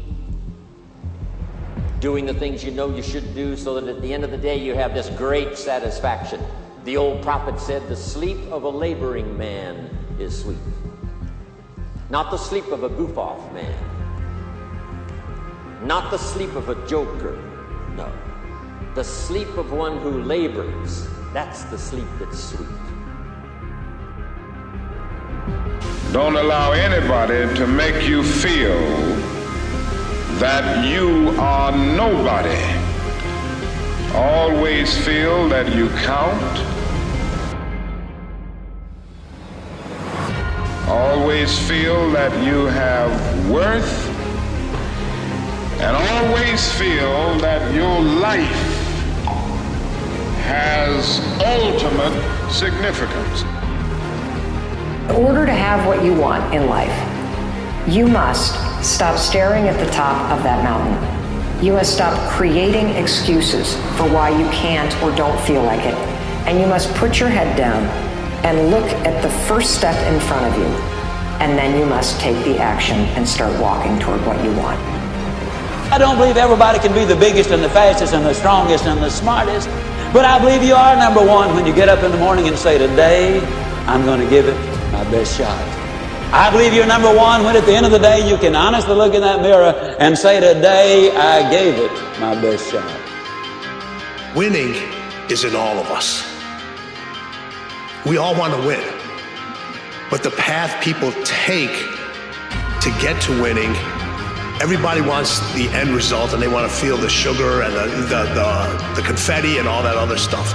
Doing 1.99 2.25
the 2.25 2.33
things 2.33 2.63
you 2.63 2.71
know 2.71 2.95
you 2.95 3.03
should 3.03 3.35
do 3.35 3.57
so 3.57 3.79
that 3.79 3.93
at 3.93 4.01
the 4.01 4.13
end 4.13 4.23
of 4.23 4.31
the 4.31 4.37
day 4.37 4.57
you 4.57 4.73
have 4.73 4.93
this 4.93 5.09
great 5.09 5.57
satisfaction. 5.57 6.41
The 6.85 6.95
old 6.95 7.21
prophet 7.21 7.59
said, 7.59 7.85
The 7.89 7.95
sleep 7.95 8.37
of 8.51 8.63
a 8.63 8.69
laboring 8.69 9.37
man 9.37 9.89
is 10.17 10.41
sweet. 10.41 10.57
Not 12.09 12.31
the 12.31 12.37
sleep 12.37 12.67
of 12.67 12.83
a 12.83 12.89
goof 12.89 13.17
off 13.17 13.51
man. 13.51 13.77
Not 15.83 16.09
the 16.09 16.17
sleep 16.17 16.55
of 16.55 16.69
a 16.69 16.87
joker. 16.87 17.37
No. 17.97 18.09
The 18.95 19.03
sleep 19.03 19.49
of 19.57 19.73
one 19.73 19.97
who 19.99 20.23
labors. 20.23 21.05
That's 21.33 21.65
the 21.65 21.77
sleep 21.77 22.07
that's 22.17 22.41
sweet. 22.41 22.69
Don't 26.13 26.37
allow 26.37 26.71
anybody 26.71 27.53
to 27.55 27.67
make 27.67 28.07
you 28.07 28.23
feel 28.23 29.18
that 30.39 30.85
you 30.85 31.35
are 31.37 31.69
nobody. 31.73 32.55
Always 34.15 34.97
feel 35.05 35.49
that 35.49 35.75
you 35.75 35.89
count. 35.89 36.57
Always 40.87 41.59
feel 41.67 42.09
that 42.11 42.31
you 42.45 42.67
have 42.67 43.49
worth. 43.49 44.07
And 45.81 45.97
always 45.97 46.71
feel 46.71 47.37
that 47.39 47.75
your 47.75 47.99
life 47.99 48.47
has 50.47 51.19
ultimate 51.45 52.49
significance. 52.49 53.41
In 55.09 55.15
order 55.17 55.45
to 55.45 55.53
have 55.53 55.85
what 55.85 56.01
you 56.01 56.13
want 56.13 56.53
in 56.53 56.67
life, 56.67 56.95
you 57.89 58.07
must 58.07 58.68
stop 58.81 59.17
staring 59.17 59.67
at 59.67 59.77
the 59.83 59.91
top 59.91 60.31
of 60.31 60.43
that 60.43 60.63
mountain. 60.63 60.95
You 61.63 61.73
must 61.73 61.93
stop 61.93 62.15
creating 62.31 62.89
excuses 62.89 63.75
for 63.97 64.07
why 64.09 64.29
you 64.29 64.49
can't 64.49 64.95
or 65.03 65.13
don't 65.15 65.39
feel 65.41 65.63
like 65.63 65.85
it. 65.85 65.95
And 66.47 66.59
you 66.59 66.67
must 66.67 66.93
put 66.95 67.19
your 67.19 67.29
head 67.29 67.57
down 67.57 67.83
and 68.45 68.71
look 68.71 68.85
at 69.05 69.21
the 69.21 69.29
first 69.47 69.75
step 69.75 69.95
in 70.11 70.19
front 70.21 70.45
of 70.45 70.57
you. 70.57 70.67
And 71.43 71.57
then 71.57 71.77
you 71.77 71.85
must 71.85 72.19
take 72.19 72.41
the 72.45 72.57
action 72.57 72.97
and 73.15 73.27
start 73.27 73.59
walking 73.61 73.99
toward 73.99 74.25
what 74.25 74.41
you 74.43 74.51
want. 74.55 74.79
I 75.91 75.97
don't 75.97 76.17
believe 76.17 76.37
everybody 76.37 76.79
can 76.79 76.93
be 76.93 77.03
the 77.03 77.15
biggest 77.15 77.49
and 77.49 77.63
the 77.63 77.69
fastest 77.69 78.13
and 78.13 78.25
the 78.25 78.33
strongest 78.33 78.85
and 78.85 79.01
the 79.01 79.09
smartest, 79.09 79.67
but 80.13 80.23
I 80.23 80.39
believe 80.39 80.63
you 80.63 80.75
are 80.75 80.95
number 80.95 81.25
one 81.25 81.55
when 81.55 81.65
you 81.65 81.73
get 81.73 81.89
up 81.89 82.03
in 82.03 82.11
the 82.11 82.17
morning 82.17 82.47
and 82.47 82.57
say, 82.57 82.77
Today, 82.77 83.39
I'm 83.87 84.05
going 84.05 84.19
to 84.21 84.29
give 84.29 84.47
it 84.47 84.55
my 84.91 85.03
best 85.11 85.37
shot. 85.37 85.78
I 86.31 86.51
believe 86.51 86.73
you're 86.73 86.85
number 86.85 87.11
one 87.11 87.43
when 87.43 87.55
at 87.55 87.65
the 87.65 87.73
end 87.73 87.87
of 87.87 87.91
the 87.91 87.97
day 87.97 88.29
you 88.29 88.37
can 88.37 88.55
honestly 88.55 88.93
look 88.93 89.15
in 89.15 89.21
that 89.21 89.41
mirror 89.41 89.73
and 89.99 90.15
say, 90.15 90.39
Today, 90.39 91.11
I 91.15 91.49
gave 91.49 91.73
it 91.73 91.91
my 92.19 92.39
best 92.39 92.69
shot. 92.69 92.85
Winning 94.35 94.75
is 95.27 95.43
in 95.43 95.55
all 95.55 95.79
of 95.79 95.87
us. 95.87 96.23
We 98.05 98.17
all 98.17 98.37
want 98.37 98.53
to 98.53 98.59
win. 98.59 98.93
But 100.11 100.21
the 100.21 100.29
path 100.29 100.83
people 100.83 101.11
take 101.23 101.75
to 102.81 102.91
get 103.01 103.19
to 103.23 103.41
winning, 103.41 103.75
everybody 104.61 105.01
wants 105.01 105.39
the 105.55 105.67
end 105.69 105.89
result 105.95 106.33
and 106.33 106.41
they 106.43 106.47
want 106.47 106.69
to 106.69 106.77
feel 106.77 106.97
the 106.97 107.09
sugar 107.09 107.63
and 107.63 107.73
the, 107.73 107.87
the, 108.03 108.23
the, 108.35 108.93
the 108.97 109.01
confetti 109.01 109.57
and 109.57 109.67
all 109.67 109.81
that 109.81 109.97
other 109.97 110.17
stuff. 110.17 110.53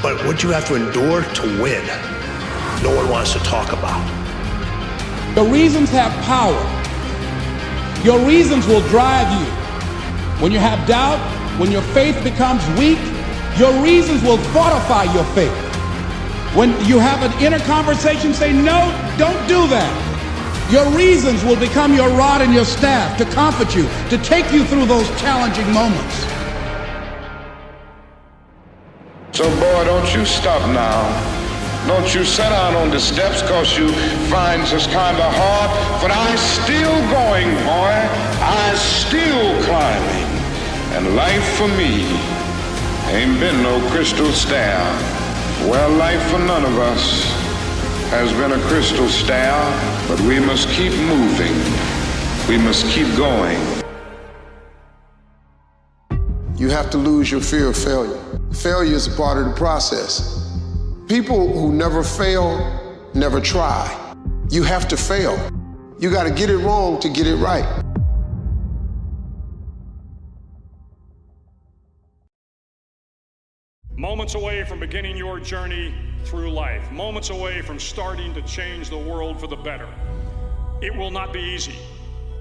But 0.00 0.24
what 0.26 0.44
you 0.44 0.50
have 0.50 0.64
to 0.68 0.76
endure 0.76 1.24
to 1.24 1.42
win, 1.60 1.84
no 2.84 2.94
one 2.94 3.10
wants 3.10 3.32
to 3.32 3.40
talk 3.40 3.72
about. 3.72 4.19
The 5.34 5.44
reasons 5.44 5.90
have 5.90 6.12
power. 6.24 6.58
Your 8.04 8.18
reasons 8.26 8.66
will 8.66 8.80
drive 8.88 9.30
you. 9.40 9.46
When 10.42 10.50
you 10.50 10.58
have 10.58 10.86
doubt, 10.88 11.20
when 11.60 11.70
your 11.70 11.82
faith 11.94 12.22
becomes 12.24 12.66
weak, 12.78 12.98
your 13.56 13.72
reasons 13.82 14.22
will 14.22 14.38
fortify 14.54 15.04
your 15.14 15.24
faith. 15.36 15.54
When 16.56 16.70
you 16.84 16.98
have 16.98 17.22
an 17.22 17.32
inner 17.42 17.60
conversation, 17.60 18.34
say, 18.34 18.52
No, 18.52 18.90
don't 19.18 19.46
do 19.46 19.68
that. 19.68 20.06
Your 20.72 20.88
reasons 20.96 21.44
will 21.44 21.58
become 21.58 21.94
your 21.94 22.08
rod 22.10 22.40
and 22.40 22.52
your 22.52 22.64
staff 22.64 23.16
to 23.18 23.24
comfort 23.26 23.74
you, 23.74 23.84
to 24.08 24.18
take 24.24 24.50
you 24.52 24.64
through 24.64 24.86
those 24.86 25.08
challenging 25.20 25.70
moments. 25.72 26.16
So, 29.32 29.48
boy, 29.60 29.84
don't 29.84 30.12
you 30.14 30.24
stop 30.24 30.60
now. 30.70 31.39
Don't 31.86 32.14
you 32.14 32.24
sit 32.24 32.50
down 32.50 32.76
on 32.76 32.90
the 32.90 33.00
steps 33.00 33.42
cause 33.42 33.76
you 33.76 33.88
find 34.28 34.62
this 34.62 34.86
kind 34.86 35.16
of 35.16 35.32
hard. 35.34 35.70
But 36.02 36.10
I'm 36.12 36.36
still 36.36 36.96
going, 37.10 37.48
boy. 37.64 37.96
I'm 38.42 38.76
still 38.76 39.62
climbing. 39.64 40.30
And 40.94 41.16
life 41.16 41.44
for 41.56 41.68
me 41.68 42.04
ain't 43.12 43.40
been 43.40 43.62
no 43.62 43.80
crystal 43.90 44.30
stair. 44.32 44.78
Well, 45.68 45.90
life 45.90 46.22
for 46.30 46.38
none 46.38 46.64
of 46.64 46.78
us 46.78 47.22
has 48.10 48.32
been 48.32 48.52
a 48.52 48.60
crystal 48.68 49.08
stair, 49.08 49.54
but 50.08 50.20
we 50.22 50.40
must 50.40 50.68
keep 50.70 50.92
moving. 50.92 51.54
We 52.48 52.58
must 52.58 52.86
keep 52.86 53.06
going. 53.16 53.58
You 56.56 56.68
have 56.70 56.90
to 56.90 56.98
lose 56.98 57.30
your 57.30 57.40
fear 57.40 57.68
of 57.68 57.76
failure. 57.76 58.20
Failure 58.52 58.94
is 58.94 59.06
a 59.06 59.16
part 59.16 59.38
of 59.38 59.46
the 59.46 59.54
process. 59.54 60.39
People 61.10 61.52
who 61.52 61.72
never 61.72 62.04
fail 62.04 63.10
never 63.14 63.40
try. 63.40 64.14
You 64.48 64.62
have 64.62 64.86
to 64.86 64.96
fail. 64.96 65.36
You 65.98 66.08
got 66.08 66.22
to 66.22 66.30
get 66.30 66.50
it 66.50 66.58
wrong 66.58 67.00
to 67.00 67.08
get 67.08 67.26
it 67.26 67.34
right. 67.34 67.66
Moments 73.96 74.36
away 74.36 74.62
from 74.62 74.78
beginning 74.78 75.16
your 75.16 75.40
journey 75.40 75.92
through 76.26 76.52
life, 76.52 76.88
moments 76.92 77.30
away 77.30 77.60
from 77.60 77.80
starting 77.80 78.32
to 78.34 78.42
change 78.42 78.88
the 78.88 78.96
world 78.96 79.40
for 79.40 79.48
the 79.48 79.56
better. 79.56 79.88
It 80.80 80.94
will 80.94 81.10
not 81.10 81.32
be 81.32 81.40
easy. 81.40 81.74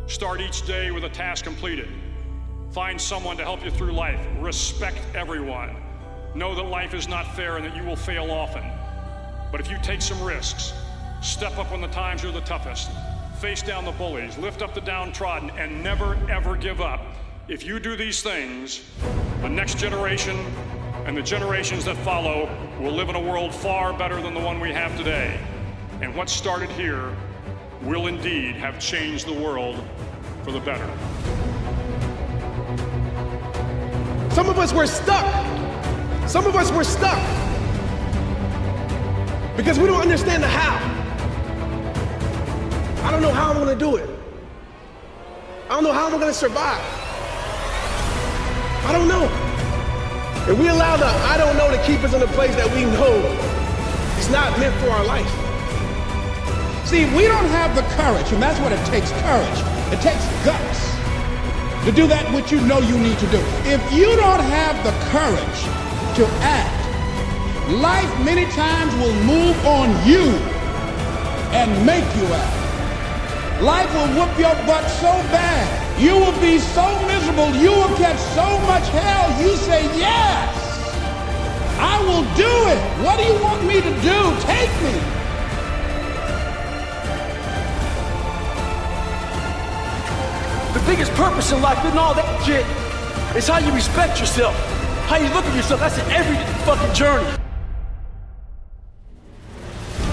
Start 0.05 0.41
each 0.41 0.63
day 0.67 0.91
with 0.91 1.05
a 1.05 1.09
task 1.09 1.43
completed. 1.43 1.89
Find 2.71 3.01
someone 3.01 3.35
to 3.37 3.43
help 3.43 3.65
you 3.65 3.71
through 3.71 3.93
life. 3.93 4.23
Respect 4.39 4.99
everyone. 5.15 5.88
Know 6.35 6.53
that 6.55 6.63
life 6.63 6.93
is 6.93 7.07
not 7.07 7.35
fair 7.35 7.57
and 7.57 7.65
that 7.65 7.75
you 7.75 7.83
will 7.83 7.95
fail 7.95 8.29
often. 8.31 8.63
But 9.51 9.59
if 9.59 9.69
you 9.69 9.77
take 9.81 10.01
some 10.01 10.21
risks, 10.23 10.73
step 11.21 11.57
up 11.57 11.71
when 11.71 11.81
the 11.81 11.87
times 11.87 12.23
are 12.23 12.31
the 12.31 12.41
toughest, 12.41 12.89
face 13.39 13.61
down 13.61 13.83
the 13.83 13.91
bullies, 13.91 14.37
lift 14.37 14.61
up 14.61 14.73
the 14.73 14.81
downtrodden, 14.81 15.49
and 15.51 15.83
never 15.83 16.15
ever 16.29 16.55
give 16.55 16.81
up, 16.81 17.01
if 17.47 17.65
you 17.65 17.79
do 17.79 17.95
these 17.95 18.21
things, 18.21 18.83
the 19.41 19.49
next 19.49 19.79
generation 19.79 20.37
and 21.05 21.17
the 21.17 21.21
generations 21.23 21.83
that 21.85 21.97
follow 21.97 22.47
will 22.79 22.91
live 22.91 23.09
in 23.09 23.15
a 23.15 23.19
world 23.19 23.53
far 23.53 23.91
better 23.97 24.21
than 24.21 24.35
the 24.35 24.39
one 24.39 24.59
we 24.59 24.71
have 24.71 24.95
today. 24.97 25.39
And 26.01 26.15
what 26.15 26.29
started 26.29 26.69
here 26.71 27.11
will 27.81 28.05
indeed 28.05 28.55
have 28.55 28.79
changed 28.79 29.25
the 29.25 29.33
world 29.33 29.83
for 30.43 30.51
the 30.51 30.59
better. 30.59 30.87
Some 34.31 34.47
of 34.47 34.59
us 34.59 34.71
were 34.71 34.85
stuck. 34.85 35.68
Some 36.29 36.45
of 36.45 36.55
us 36.55 36.71
were 36.71 36.83
stuck 36.83 37.17
because 39.57 39.79
we 39.79 39.87
don't 39.87 39.99
understand 39.99 40.43
the 40.43 40.47
how. 40.47 40.77
I 43.03 43.09
don't 43.09 43.23
know 43.23 43.31
how 43.31 43.49
I'm 43.49 43.57
gonna 43.57 43.75
do 43.75 43.95
it. 43.95 44.07
I 45.65 45.69
don't 45.69 45.83
know 45.83 45.91
how 45.91 46.05
I'm 46.05 46.19
gonna 46.19 46.31
survive. 46.31 46.85
I 48.85 48.91
don't 48.93 49.07
know. 49.07 49.25
And 50.47 50.59
we 50.59 50.67
allow 50.67 50.97
the 50.97 51.07
I 51.07 51.35
don't 51.35 51.57
know 51.57 51.71
to 51.71 51.81
keep 51.83 52.03
us 52.03 52.13
in 52.13 52.21
a 52.21 52.27
place 52.37 52.53
that 52.57 52.69
we 52.75 52.85
know 52.85 53.15
is 54.19 54.29
not 54.29 54.53
meant 54.59 54.75
for 54.83 54.91
our 54.91 55.05
life. 55.05 55.33
See, 56.85 57.05
we 57.17 57.25
don't 57.25 57.49
have 57.57 57.75
the 57.75 57.81
courage, 57.97 58.31
and 58.31 58.39
that's 58.39 58.59
what 58.59 58.71
it 58.71 58.85
takes 58.85 59.09
courage. 59.25 59.59
It 59.91 59.99
takes 60.05 60.23
guts 60.45 60.93
to 61.85 61.91
do 61.91 62.05
that 62.05 62.31
which 62.35 62.51
you 62.51 62.61
know 62.61 62.77
you 62.77 62.99
need 62.99 63.17
to 63.17 63.27
do. 63.31 63.41
If 63.65 63.81
you 63.91 64.15
don't 64.15 64.45
have 64.45 64.77
the 64.85 64.93
courage 65.09 65.88
to 66.19 66.27
act, 66.43 67.71
life 67.79 68.11
many 68.25 68.43
times 68.51 68.93
will 68.95 69.15
move 69.23 69.55
on 69.65 69.87
you 70.05 70.35
and 71.55 71.71
make 71.85 72.03
you 72.19 72.25
act. 72.27 73.61
Life 73.63 73.87
will 73.93 74.11
whoop 74.19 74.37
your 74.37 74.53
butt 74.67 74.83
so 74.99 75.13
bad. 75.31 75.63
You 75.97 76.15
will 76.15 76.37
be 76.41 76.59
so 76.59 76.83
miserable. 77.07 77.55
You 77.55 77.71
will 77.71 77.95
catch 77.95 78.19
so 78.35 78.47
much 78.67 78.89
hell. 78.89 79.27
You 79.41 79.55
say, 79.55 79.83
yes, 79.95 80.51
I 81.79 82.03
will 82.03 82.27
do 82.35 82.53
it. 82.67 82.81
What 83.01 83.17
do 83.17 83.23
you 83.23 83.41
want 83.41 83.63
me 83.63 83.79
to 83.79 83.91
do? 84.03 84.19
Take 84.43 84.73
me. 84.83 84.95
The 90.73 90.83
biggest 90.85 91.13
purpose 91.13 91.53
in 91.53 91.61
life 91.61 91.79
isn't 91.85 91.97
all 91.97 92.13
that 92.13 92.43
shit. 92.45 92.65
It's 93.37 93.47
how 93.47 93.59
you 93.59 93.71
respect 93.71 94.19
yourself. 94.19 94.78
How 95.09 95.17
you 95.17 95.27
look 95.33 95.43
at 95.43 95.55
yourself. 95.55 95.79
That's 95.79 95.97
an 95.97 96.11
every 96.11 96.37
fucking 96.65 96.93
journey. 96.93 97.25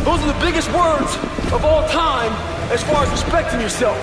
Those 0.05 0.21
are 0.21 0.33
the 0.33 0.41
biggest 0.41 0.73
words 0.73 1.17
of 1.53 1.67
all 1.67 1.87
time 1.89 2.33
as 2.73 2.83
far 2.83 3.05
as 3.05 3.11
respecting 3.11 3.61
yourself. 3.61 3.95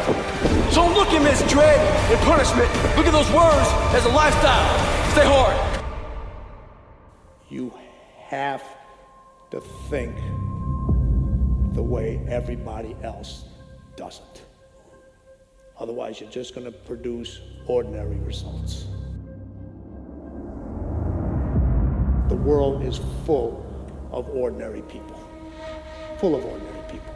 So 0.71 0.83
don't 0.83 0.93
look 0.93 1.07
at 1.07 1.13
them 1.13 1.25
as 1.25 1.41
dread 1.51 1.79
and 2.11 2.19
punishment. 2.21 2.69
Look 2.95 3.07
at 3.07 3.11
those 3.11 3.27
words 3.31 3.67
as 3.95 4.05
a 4.05 4.09
lifestyle. 4.09 4.69
Stay 5.13 5.25
hard. 5.25 5.83
You 7.49 7.73
have 8.27 8.63
to 9.49 9.61
think 9.89 10.15
the 11.73 11.81
way 11.81 12.23
everybody 12.27 12.95
else 13.01 13.45
doesn't. 13.95 14.43
Otherwise, 15.79 16.21
you're 16.21 16.29
just 16.29 16.53
going 16.53 16.71
to 16.71 16.71
produce 16.71 17.39
ordinary 17.65 18.17
results. 18.17 18.85
The 22.29 22.35
world 22.35 22.83
is 22.83 22.99
full 23.25 23.65
of 24.11 24.29
ordinary 24.29 24.81
people. 24.83 25.19
Full 26.19 26.35
of 26.35 26.45
ordinary 26.45 26.81
people. 26.89 27.15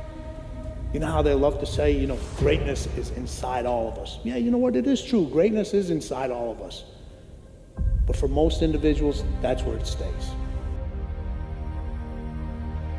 You 0.93 0.99
know 0.99 1.08
how 1.08 1.22
they 1.22 1.34
love 1.34 1.60
to 1.60 1.66
say, 1.66 1.91
you 1.91 2.08
know, 2.08 2.18
greatness 2.38 2.88
is 2.97 3.12
inside 3.12 3.66
all 3.66 3.88
of 3.88 3.97
us. 3.97 4.20
Yeah, 4.24 4.38
you 4.38 4.51
know 4.51 4.58
what? 4.58 4.76
It 4.76 4.88
is 4.88 5.03
true. 5.03 5.28
Greatness 5.28 5.74
is 5.74 5.89
inside 5.89 6.32
all 6.32 6.51
of 6.51 6.62
us. 6.62 6.86
But 8.05 8.16
for 8.16 8.28
most 8.28 8.62
individuals, 8.62 9.24
that's 9.41 9.64
where 9.64 9.78
it 9.78 9.86
stays. 9.86 10.32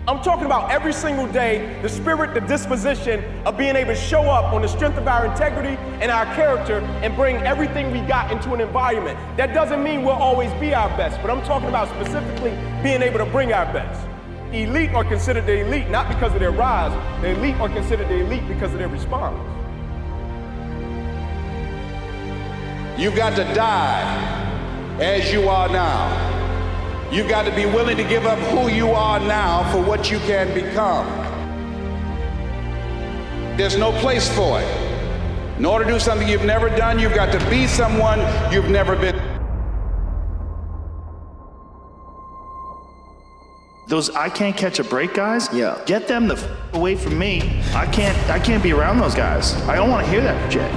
I'm 0.09 0.23
talking 0.23 0.47
about 0.47 0.71
every 0.71 0.95
single 0.95 1.27
day 1.27 1.79
the 1.83 1.89
spirit, 1.89 2.33
the 2.33 2.41
disposition 2.41 3.23
of 3.45 3.59
being 3.59 3.77
able 3.77 3.93
to 3.93 4.01
show 4.01 4.23
up 4.23 4.55
on 4.55 4.63
the 4.63 4.69
strength 4.69 4.97
of 4.97 5.07
our 5.07 5.27
integrity 5.27 5.77
and 6.01 6.11
our 6.11 6.25
character 6.35 6.79
and 7.03 7.15
bring 7.15 7.37
everything 7.37 7.91
we 7.93 8.01
got 8.01 8.33
into 8.33 8.55
an 8.55 8.63
environment. 8.63 9.19
That 9.37 9.53
doesn't 9.53 9.83
mean 9.83 10.05
we'll 10.05 10.15
always 10.15 10.51
be 10.55 10.73
our 10.73 10.89
best, 10.97 11.21
but 11.21 11.31
I'm 11.31 11.43
talking 11.45 11.69
about 11.69 11.89
specifically 11.89 12.53
being 12.83 13.03
able 13.03 13.19
to 13.19 13.27
bring 13.27 13.53
our 13.53 13.71
best. 13.71 14.09
Elite 14.51 14.95
are 14.95 15.05
considered 15.05 15.45
the 15.45 15.61
elite 15.61 15.91
not 15.91 16.09
because 16.09 16.33
of 16.33 16.41
their 16.41 16.53
rise, 16.53 16.93
the 17.21 17.33
elite 17.33 17.57
are 17.57 17.69
considered 17.69 18.09
the 18.09 18.21
elite 18.21 18.49
because 18.49 18.73
of 18.73 18.79
their 18.79 18.89
response. 18.89 19.37
You've 22.99 23.15
got 23.15 23.37
to 23.37 23.45
die 23.53 24.97
as 25.01 25.31
you 25.31 25.51
are 25.51 25.69
now. 25.69 26.38
You've 27.11 27.29
got 27.29 27.45
to 27.45 27.55
be 27.55 27.65
willing 27.65 27.97
to 27.97 28.05
give 28.05 28.27
up 28.27 28.39
who 28.51 28.69
you 28.69 28.91
are 28.91 29.19
now 29.19 29.71
for 29.73 29.83
what 29.83 30.11
you 30.11 30.19
can 30.21 30.53
become. 30.53 31.07
There's 33.57 33.79
no 33.79 33.93
place 33.93 34.29
for 34.37 34.61
it. 34.61 34.89
In 35.59 35.65
order 35.65 35.87
to 35.87 35.93
do 35.93 35.99
something 35.99 36.29
you've 36.29 36.45
never 36.45 36.69
done, 36.69 36.99
you've 36.99 37.15
got 37.15 37.33
to 37.33 37.51
be 37.51 37.67
someone 37.67 38.21
you've 38.53 38.69
never 38.69 38.95
been. 38.95 39.17
Those 43.89 44.11
I 44.11 44.29
can't 44.29 44.55
catch 44.55 44.79
a 44.79 44.85
break 44.85 45.15
guys. 45.15 45.49
Yeah. 45.51 45.83
Get 45.87 46.07
them 46.09 46.29
the 46.29 46.35
f- 46.37 46.75
away 46.75 46.95
from 46.95 47.19
me. 47.19 47.63
I 47.75 47.87
can't. 47.87 48.17
I 48.29 48.39
can't 48.39 48.63
be 48.63 48.73
around 48.75 48.99
those 48.99 49.15
guys. 49.15 49.55
I 49.63 49.77
don't 49.77 49.89
want 49.91 50.05
to 50.05 50.13
hear 50.13 50.21
that 50.21 50.53
shit. 50.53 50.71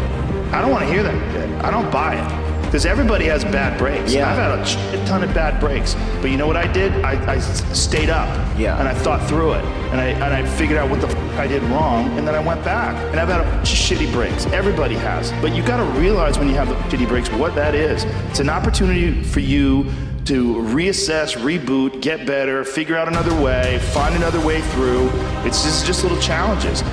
I 0.53 0.61
don't 0.61 0.71
want 0.71 0.85
to 0.85 0.91
hear 0.91 1.03
that 1.03 1.33
shit. 1.33 1.49
I 1.63 1.69
don't 1.71 1.91
buy 1.91 2.15
it. 2.15 2.40
Because 2.71 2.85
everybody 2.85 3.25
has 3.25 3.43
bad 3.43 3.77
breaks. 3.77 4.13
Yeah. 4.13 4.31
I've 4.31 4.37
had 4.37 4.59
a 4.59 4.65
shit 4.65 5.05
ton 5.05 5.23
of 5.25 5.33
bad 5.33 5.59
breaks. 5.59 5.93
But 6.21 6.31
you 6.31 6.37
know 6.37 6.47
what 6.47 6.55
I 6.55 6.71
did? 6.71 6.93
I 7.03 7.37
stayed 7.39 8.09
up. 8.09 8.29
Yeah. 8.57 8.79
And 8.79 8.87
I 8.87 8.93
thought 8.93 9.27
through 9.27 9.55
it. 9.55 9.65
And 9.91 9.99
I 9.99 10.05
and 10.05 10.33
I 10.33 10.45
figured 10.55 10.77
out 10.77 10.89
what 10.89 11.01
the 11.01 11.07
f- 11.07 11.37
I 11.37 11.47
did 11.47 11.61
wrong. 11.63 12.17
And 12.17 12.25
then 12.25 12.33
I 12.33 12.39
went 12.39 12.63
back. 12.63 12.95
And 13.11 13.19
I've 13.19 13.27
had 13.27 13.41
a 13.41 13.43
bunch 13.43 13.73
of 13.73 13.77
shitty 13.77 14.09
breaks. 14.13 14.45
Everybody 14.45 14.95
has. 14.95 15.33
But 15.41 15.53
you 15.53 15.63
got 15.65 15.85
to 15.85 15.99
realize 15.99 16.39
when 16.39 16.47
you 16.47 16.55
have 16.55 16.69
the 16.69 16.75
shitty 16.89 17.09
breaks 17.09 17.29
what 17.31 17.55
that 17.55 17.75
is. 17.75 18.05
It's 18.29 18.39
an 18.39 18.49
opportunity 18.49 19.21
for 19.21 19.41
you 19.41 19.91
to 20.23 20.55
reassess, 20.55 21.35
reboot, 21.35 22.01
get 22.01 22.25
better, 22.25 22.63
figure 22.63 22.95
out 22.95 23.09
another 23.09 23.35
way, 23.43 23.79
find 23.91 24.15
another 24.15 24.39
way 24.39 24.61
through. 24.61 25.09
It's 25.43 25.63
just 25.63 25.85
just 25.85 26.03
little 26.03 26.21
challenges. 26.21 26.83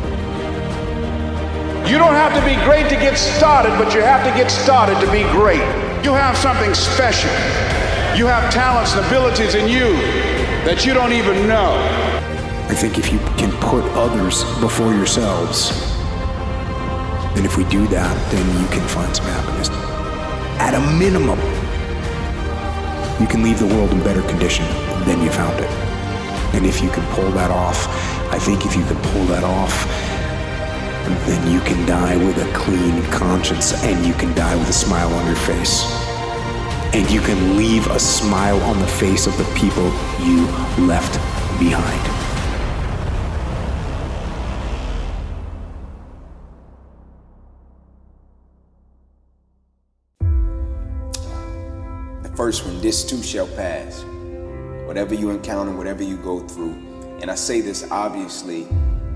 You 1.89 1.97
don't 1.97 2.13
have 2.13 2.35
to 2.35 2.45
be 2.45 2.55
great 2.67 2.91
to 2.91 2.97
get 2.97 3.17
started, 3.17 3.71
but 3.79 3.95
you 3.95 4.03
have 4.03 4.23
to 4.23 4.31
get 4.39 4.51
started 4.51 5.01
to 5.01 5.11
be 5.11 5.23
great. 5.33 5.65
You 6.05 6.13
have 6.13 6.37
something 6.37 6.75
special. 6.75 7.31
You 8.15 8.27
have 8.27 8.53
talents 8.53 8.95
and 8.95 9.07
abilities 9.07 9.55
in 9.55 9.71
you 9.71 9.97
that 10.69 10.85
you 10.85 10.93
don't 10.93 11.15
even 11.15 11.49
know. 11.49 11.73
I 12.69 12.75
think 12.75 12.99
if 12.99 13.11
you 13.11 13.19
can 13.39 13.51
put 13.63 13.83
others 13.97 14.45
before 14.61 14.93
yourselves, 14.93 15.71
then 17.35 17.47
if 17.47 17.57
we 17.57 17.65
do 17.65 17.87
that, 17.89 18.15
then 18.31 18.45
you 18.61 18.69
can 18.69 18.87
find 18.89 19.17
some 19.17 19.25
happiness. 19.25 19.71
At 20.61 20.75
a 20.75 20.81
minimum, 20.99 21.41
you 23.19 23.27
can 23.27 23.43
leave 23.43 23.61
the 23.61 23.75
world 23.75 23.93
in 23.93 24.01
better 24.01 24.21
condition 24.29 24.67
than 25.07 25.23
you 25.23 25.31
found 25.31 25.59
it. 25.59 25.71
And 26.53 26.67
if 26.67 26.83
you 26.83 26.91
can 26.91 27.07
pull 27.15 27.31
that 27.31 27.51
off, 27.51 27.89
I 28.31 28.39
think 28.39 28.67
if 28.67 28.77
you 28.77 28.85
can 28.85 29.01
pull 29.13 29.25
that 29.33 29.43
off, 29.43 30.18
then 31.27 31.53
you 31.53 31.61
can 31.61 31.87
die 31.87 32.17
with 32.17 32.37
a 32.39 32.53
clean 32.53 33.03
conscience 33.11 33.73
and 33.85 34.07
you 34.07 34.15
can 34.15 34.35
die 34.35 34.57
with 34.57 34.69
a 34.69 34.73
smile 34.73 35.13
on 35.13 35.27
your 35.27 35.37
face. 35.37 35.85
And 36.95 37.09
you 37.11 37.21
can 37.21 37.57
leave 37.57 37.87
a 37.89 37.99
smile 37.99 38.61
on 38.63 38.79
the 38.79 38.87
face 38.87 39.27
of 39.27 39.37
the 39.37 39.45
people 39.55 39.87
you 40.21 40.47
left 40.87 41.15
behind. 41.59 42.05
The 52.23 52.37
first 52.37 52.65
one, 52.65 52.81
this 52.81 53.05
too 53.05 53.23
shall 53.23 53.47
pass. 53.49 54.05
Whatever 54.87 55.15
you 55.15 55.31
encounter, 55.31 55.73
whatever 55.73 56.03
you 56.03 56.17
go 56.17 56.41
through. 56.41 56.73
And 57.21 57.31
I 57.31 57.35
say 57.35 57.61
this 57.61 57.91
obviously 57.91 58.67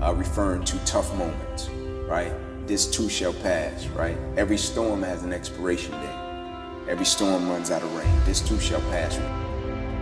uh, 0.03 0.13
referring 0.13 0.63
to 0.65 0.77
tough 0.85 1.13
moments, 1.15 1.69
right? 2.07 2.33
This 2.67 2.85
too 2.85 3.09
shall 3.09 3.33
pass, 3.33 3.87
right? 3.87 4.17
Every 4.37 4.57
storm 4.57 5.01
has 5.03 5.23
an 5.23 5.33
expiration 5.33 5.91
date. 5.91 6.89
Every 6.89 7.05
storm 7.05 7.49
runs 7.49 7.71
out 7.71 7.83
of 7.83 7.93
rain. 7.95 8.21
This 8.25 8.41
too 8.41 8.59
shall 8.59 8.81
pass. 8.81 9.17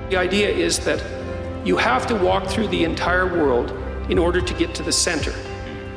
The 0.10 0.18
idea 0.18 0.50
is 0.50 0.80
that 0.80 1.02
you 1.66 1.78
have 1.78 2.08
to 2.08 2.16
walk 2.16 2.48
through 2.48 2.68
the 2.68 2.84
entire 2.84 3.28
world 3.28 3.72
in 4.10 4.18
order 4.18 4.42
to 4.42 4.54
get 4.56 4.76
to 4.76 4.84
the 4.84 4.92
center. 4.92 5.34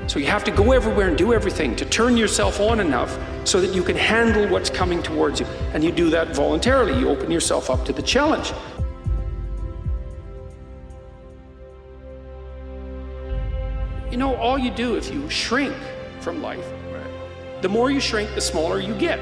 So 0.06 0.18
you 0.18 0.26
have 0.26 0.44
to 0.44 0.50
go 0.50 0.72
everywhere 0.72 1.08
and 1.08 1.16
do 1.16 1.32
everything 1.32 1.74
to 1.76 1.84
turn 1.86 2.16
yourself 2.16 2.60
on 2.60 2.80
enough 2.80 3.18
so 3.44 3.60
that 3.60 3.74
you 3.74 3.82
can 3.82 3.96
handle 3.96 4.46
what's 4.48 4.68
coming 4.68 5.02
towards 5.02 5.40
you. 5.40 5.46
And 5.72 5.82
you 5.82 5.90
do 5.90 6.10
that 6.10 6.34
voluntarily. 6.34 6.98
You 6.98 7.08
open 7.08 7.30
yourself 7.30 7.70
up 7.70 7.84
to 7.86 7.92
the 7.92 8.02
challenge. 8.02 8.52
You 14.14 14.18
know, 14.18 14.36
all 14.36 14.56
you 14.56 14.70
do 14.70 14.94
if 14.94 15.12
you 15.12 15.28
shrink 15.28 15.74
from 16.20 16.40
life, 16.40 16.64
the 17.62 17.68
more 17.68 17.90
you 17.90 17.98
shrink, 17.98 18.32
the 18.36 18.40
smaller 18.40 18.78
you 18.78 18.94
get, 18.94 19.18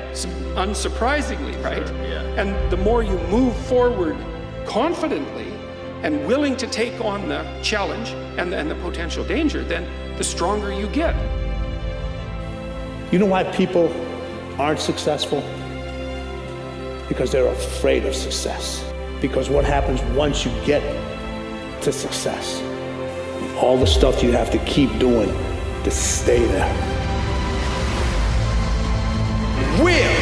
unsurprisingly, 0.55 1.65
right? 1.65 1.89
And 2.37 2.71
the 2.71 2.77
more 2.77 3.03
you 3.03 3.17
move 3.29 3.57
forward 3.57 4.19
confidently 4.67 5.51
and 6.03 6.27
willing 6.27 6.59
to 6.59 6.67
take 6.67 7.01
on 7.03 7.27
the 7.27 7.43
challenge 7.63 8.11
and 8.39 8.53
the, 8.53 8.59
and 8.59 8.71
the 8.71 8.75
potential 8.75 9.25
danger, 9.25 9.65
then 9.65 9.89
the 10.19 10.25
stronger 10.25 10.71
you 10.71 10.89
get. 10.89 11.15
You 13.11 13.19
know 13.19 13.25
why 13.25 13.45
people 13.45 13.91
aren't 14.61 14.79
successful? 14.79 15.43
Because 17.09 17.33
they're 17.33 17.49
afraid 17.49 18.05
of 18.05 18.15
success. 18.15 18.85
Because 19.23 19.49
what 19.49 19.65
happens 19.65 20.03
once 20.15 20.45
you 20.45 20.53
get 20.67 20.83
to 21.81 21.91
success? 21.95 22.63
All 23.63 23.79
the 23.79 23.87
stuff 23.87 24.25
you 24.25 24.33
have 24.33 24.51
to 24.51 24.59
keep 24.65 24.99
doing 24.99 25.29
to 25.85 25.91
stay 25.93 26.45
there. 26.47 26.67
Will. 29.81 30.17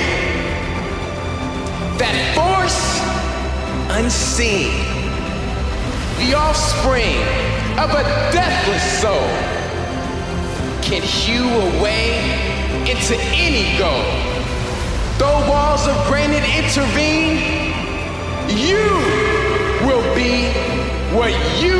That 1.96 2.16
force 2.36 3.00
unseen. 3.96 4.70
The 6.18 6.36
offspring 6.36 7.16
of 7.80 7.88
a 7.90 8.04
deathless 8.30 8.84
soul 9.00 9.26
can 10.82 11.00
hew 11.00 11.48
a 11.48 11.82
way 11.82 12.20
into 12.90 13.16
any 13.32 13.78
goal. 13.78 14.04
Though 15.16 15.48
walls 15.48 15.88
of 15.88 15.96
granite 16.08 16.44
intervene, 16.44 17.40
you 18.50 18.84
will 19.88 20.04
be 20.14 20.69
what 21.12 21.32
you 21.60 21.76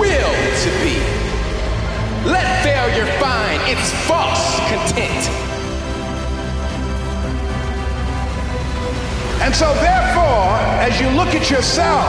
will 0.00 0.34
to 0.64 0.70
be. 0.80 0.96
Let 2.24 2.46
failure 2.64 3.06
find 3.20 3.60
its 3.68 3.92
false 4.08 4.58
content. 4.70 5.28
And 9.42 9.54
so, 9.54 9.74
therefore, 9.74 10.56
as 10.80 10.98
you 10.98 11.10
look 11.10 11.34
at 11.34 11.50
yourself, 11.50 12.08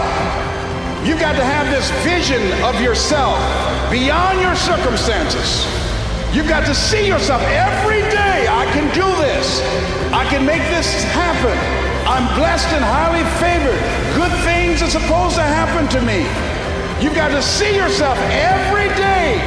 you've 1.05 1.19
got 1.19 1.33
to 1.33 1.43
have 1.43 1.69
this 1.69 1.91
vision 2.07 2.41
of 2.63 2.79
yourself 2.79 3.37
beyond 3.91 4.39
your 4.39 4.55
circumstances. 4.55 5.67
You've 6.33 6.47
got 6.47 6.65
to 6.67 6.73
see 6.73 7.05
yourself 7.05 7.41
every 7.43 8.01
day. 8.09 8.47
I 8.47 8.65
can 8.71 8.87
do 8.95 9.07
this. 9.21 9.59
I 10.13 10.23
can 10.29 10.45
make 10.45 10.61
this 10.71 11.03
happen. 11.11 11.84
I'm 12.07 12.27
blessed 12.37 12.67
and 12.67 12.85
highly 12.85 13.23
favored. 13.41 13.81
Good 14.13 14.31
things 14.45 14.83
are 14.83 14.89
supposed 14.91 15.37
to 15.37 15.41
happen 15.41 15.89
to 15.89 16.01
me. 16.01 16.19
You've 17.03 17.15
got 17.15 17.29
to 17.29 17.41
see 17.41 17.75
yourself 17.75 18.15
every 18.29 18.89
day. 18.89 19.41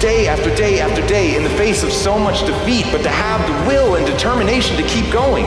Day 0.00 0.28
after 0.28 0.54
day 0.56 0.80
after 0.80 1.06
day 1.06 1.36
in 1.36 1.42
the 1.42 1.50
face 1.50 1.82
of 1.82 1.92
so 1.92 2.18
much 2.18 2.40
defeat, 2.46 2.86
but 2.90 3.02
to 3.02 3.10
have 3.10 3.46
the 3.46 3.68
will 3.68 3.96
and 3.96 4.06
determination 4.06 4.78
to 4.78 4.82
keep 4.84 5.12
going. 5.12 5.44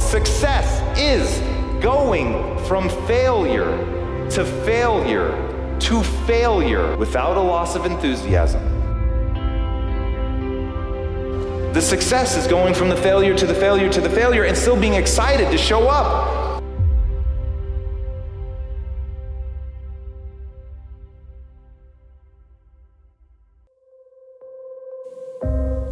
Success 0.00 0.82
is 0.98 1.38
going 1.80 2.58
from 2.66 2.88
failure 3.06 3.70
to 4.30 4.44
failure 4.64 5.53
to 5.84 6.02
failure 6.26 6.96
without 6.96 7.36
a 7.36 7.40
loss 7.40 7.76
of 7.76 7.84
enthusiasm. 7.84 8.62
The 11.74 11.82
success 11.82 12.38
is 12.38 12.46
going 12.46 12.72
from 12.72 12.88
the 12.88 12.96
failure 12.96 13.34
to 13.36 13.46
the 13.46 13.54
failure 13.54 13.92
to 13.92 14.00
the 14.00 14.08
failure 14.08 14.44
and 14.44 14.56
still 14.56 14.80
being 14.80 14.94
excited 14.94 15.50
to 15.50 15.58
show 15.58 15.88
up. 15.88 16.62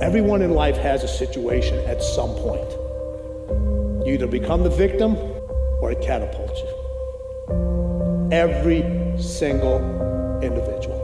Everyone 0.01 0.41
in 0.41 0.53
life 0.53 0.79
has 0.79 1.05
a 1.05 1.09
situation 1.09 1.79
at 1.81 2.03
some 2.03 2.31
point. 2.31 2.71
You 4.07 4.15
either 4.15 4.27
become 4.27 4.63
the 4.63 4.71
victim 4.71 5.17
or 5.83 5.93
it 5.93 6.01
catapults 6.01 6.61
you. 6.61 7.82
Every 8.33 8.81
single 9.19 9.77
individual. 10.43 10.97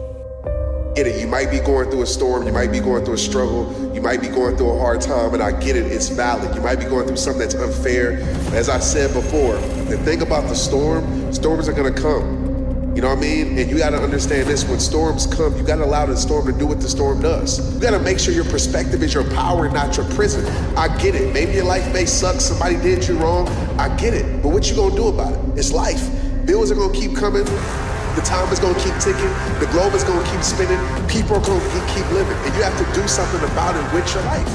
Get 0.97 1.07
it. 1.07 1.21
You 1.21 1.27
might 1.27 1.51
be 1.51 1.59
going 1.59 1.91
through 1.91 2.01
a 2.01 2.07
storm. 2.07 2.47
You 2.47 2.55
might 2.55 2.73
be 2.73 2.81
going 2.81 3.05
through 3.05 3.15
a 3.15 3.19
struggle. 3.19 3.93
You 3.95 4.01
might 4.01 4.23
be 4.23 4.29
going 4.29 4.57
through 4.57 4.71
a 4.71 4.79
hard 4.79 5.03
time, 5.03 5.35
and 5.35 5.43
I 5.43 5.53
get 5.53 5.77
it. 5.77 5.93
It's 5.93 6.09
valid. 6.09 6.55
You 6.55 6.63
might 6.63 6.77
be 6.77 6.87
going 6.87 7.07
through 7.07 7.19
something 7.19 7.41
that's 7.41 7.55
unfair. 7.55 8.13
As 8.55 8.71
I 8.71 8.79
said 8.79 9.13
before, 9.13 9.57
the 9.91 9.99
thing 9.99 10.23
about 10.23 10.49
the 10.49 10.55
storm, 10.55 11.31
storms 11.31 11.69
are 11.69 11.75
to 11.75 11.93
come. 11.93 12.95
You 12.97 13.03
know 13.03 13.11
what 13.11 13.19
I 13.19 13.21
mean? 13.21 13.59
And 13.59 13.71
you 13.71 13.77
got 13.77 13.91
to 13.91 14.03
understand 14.03 14.49
this 14.49 14.65
when 14.65 14.81
storms 14.81 15.27
come, 15.27 15.55
you 15.59 15.65
got 15.65 15.77
to 15.77 15.85
allow 15.85 16.07
the 16.07 16.17
storm 16.17 16.47
to 16.51 16.59
do 16.59 16.67
what 16.67 16.81
the 16.81 16.89
storm 16.89 17.21
does. 17.21 17.75
You 17.75 17.79
got 17.79 17.91
to 17.91 18.01
make 18.01 18.19
sure 18.19 18.33
your 18.33 18.47
perspective 18.47 19.03
is 19.03 19.13
your 19.13 19.31
power 19.35 19.69
not 19.69 19.99
your 19.99 20.07
prison. 20.15 20.47
I 20.79 20.89
get 20.97 21.15
it. 21.15 21.35
Maybe 21.35 21.53
your 21.53 21.67
life 21.67 21.93
may 21.93 22.07
suck. 22.07 22.41
Somebody 22.41 22.77
did 22.77 23.07
you 23.07 23.19
wrong. 23.19 23.49
I 23.79 23.95
get 23.97 24.15
it. 24.15 24.43
But 24.43 24.49
what 24.49 24.71
you 24.71 24.77
going 24.77 24.93
to 24.93 24.97
do 24.97 25.09
about 25.09 25.35
it? 25.35 25.59
It's 25.59 25.73
life. 25.73 26.18
Bills 26.49 26.71
are 26.73 26.77
to 26.77 26.91
keep 26.99 27.15
coming. 27.15 27.45
The 27.45 28.23
time 28.25 28.51
is 28.51 28.59
to 28.61 28.73
keep 28.81 28.95
ticking. 29.05 29.29
The 29.61 29.69
globe 29.71 29.93
is 29.93 30.03
to 30.03 30.25
keep 30.33 30.43
spinning. 30.43 30.81
People 31.07 31.37
are 31.37 31.45
to 31.45 31.93
keep 31.93 32.11
living. 32.11 32.35
And 32.39 32.55
you 32.57 32.63
have 32.63 32.75
to 32.79 32.99
do 32.99 33.07
something 33.07 33.39
about 33.53 33.77
it 33.77 33.85
with 33.93 34.15
your 34.15 34.25
life. 34.25 34.49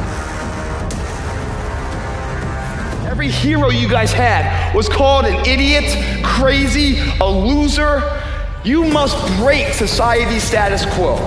Every 3.05 3.27
hero 3.29 3.69
you 3.69 3.87
guys 3.87 4.11
had 4.11 4.73
was 4.73 4.89
called 4.89 5.25
an 5.25 5.45
idiot, 5.45 5.83
crazy, 6.25 6.97
a 7.21 7.29
loser. 7.29 8.01
You 8.63 8.85
must 8.85 9.15
break 9.37 9.71
society's 9.71 10.41
status 10.41 10.85
quo. 10.95 11.17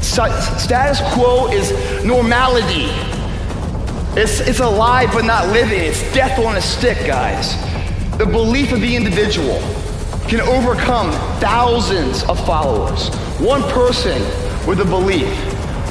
status 0.00 1.00
quo 1.12 1.48
is 1.48 1.72
normality. 2.04 2.86
It's, 4.16 4.38
it's 4.38 4.60
alive 4.60 5.10
but 5.12 5.24
not 5.24 5.48
living. 5.48 5.80
It's 5.80 6.02
death 6.14 6.38
on 6.38 6.54
a 6.54 6.62
stick, 6.62 7.04
guys. 7.04 7.56
The 8.16 8.26
belief 8.26 8.70
of 8.70 8.80
the 8.80 8.94
individual 8.94 9.60
can 10.28 10.40
overcome 10.40 11.10
thousands 11.38 12.24
of 12.24 12.44
followers. 12.46 13.08
One 13.38 13.62
person 13.70 14.20
with 14.66 14.80
a 14.80 14.84
belief 14.84 15.28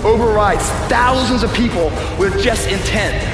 overrides 0.03 0.67
thousands 0.89 1.43
of 1.43 1.53
people 1.53 1.89
with 2.17 2.41
just 2.41 2.67
intent. 2.67 3.32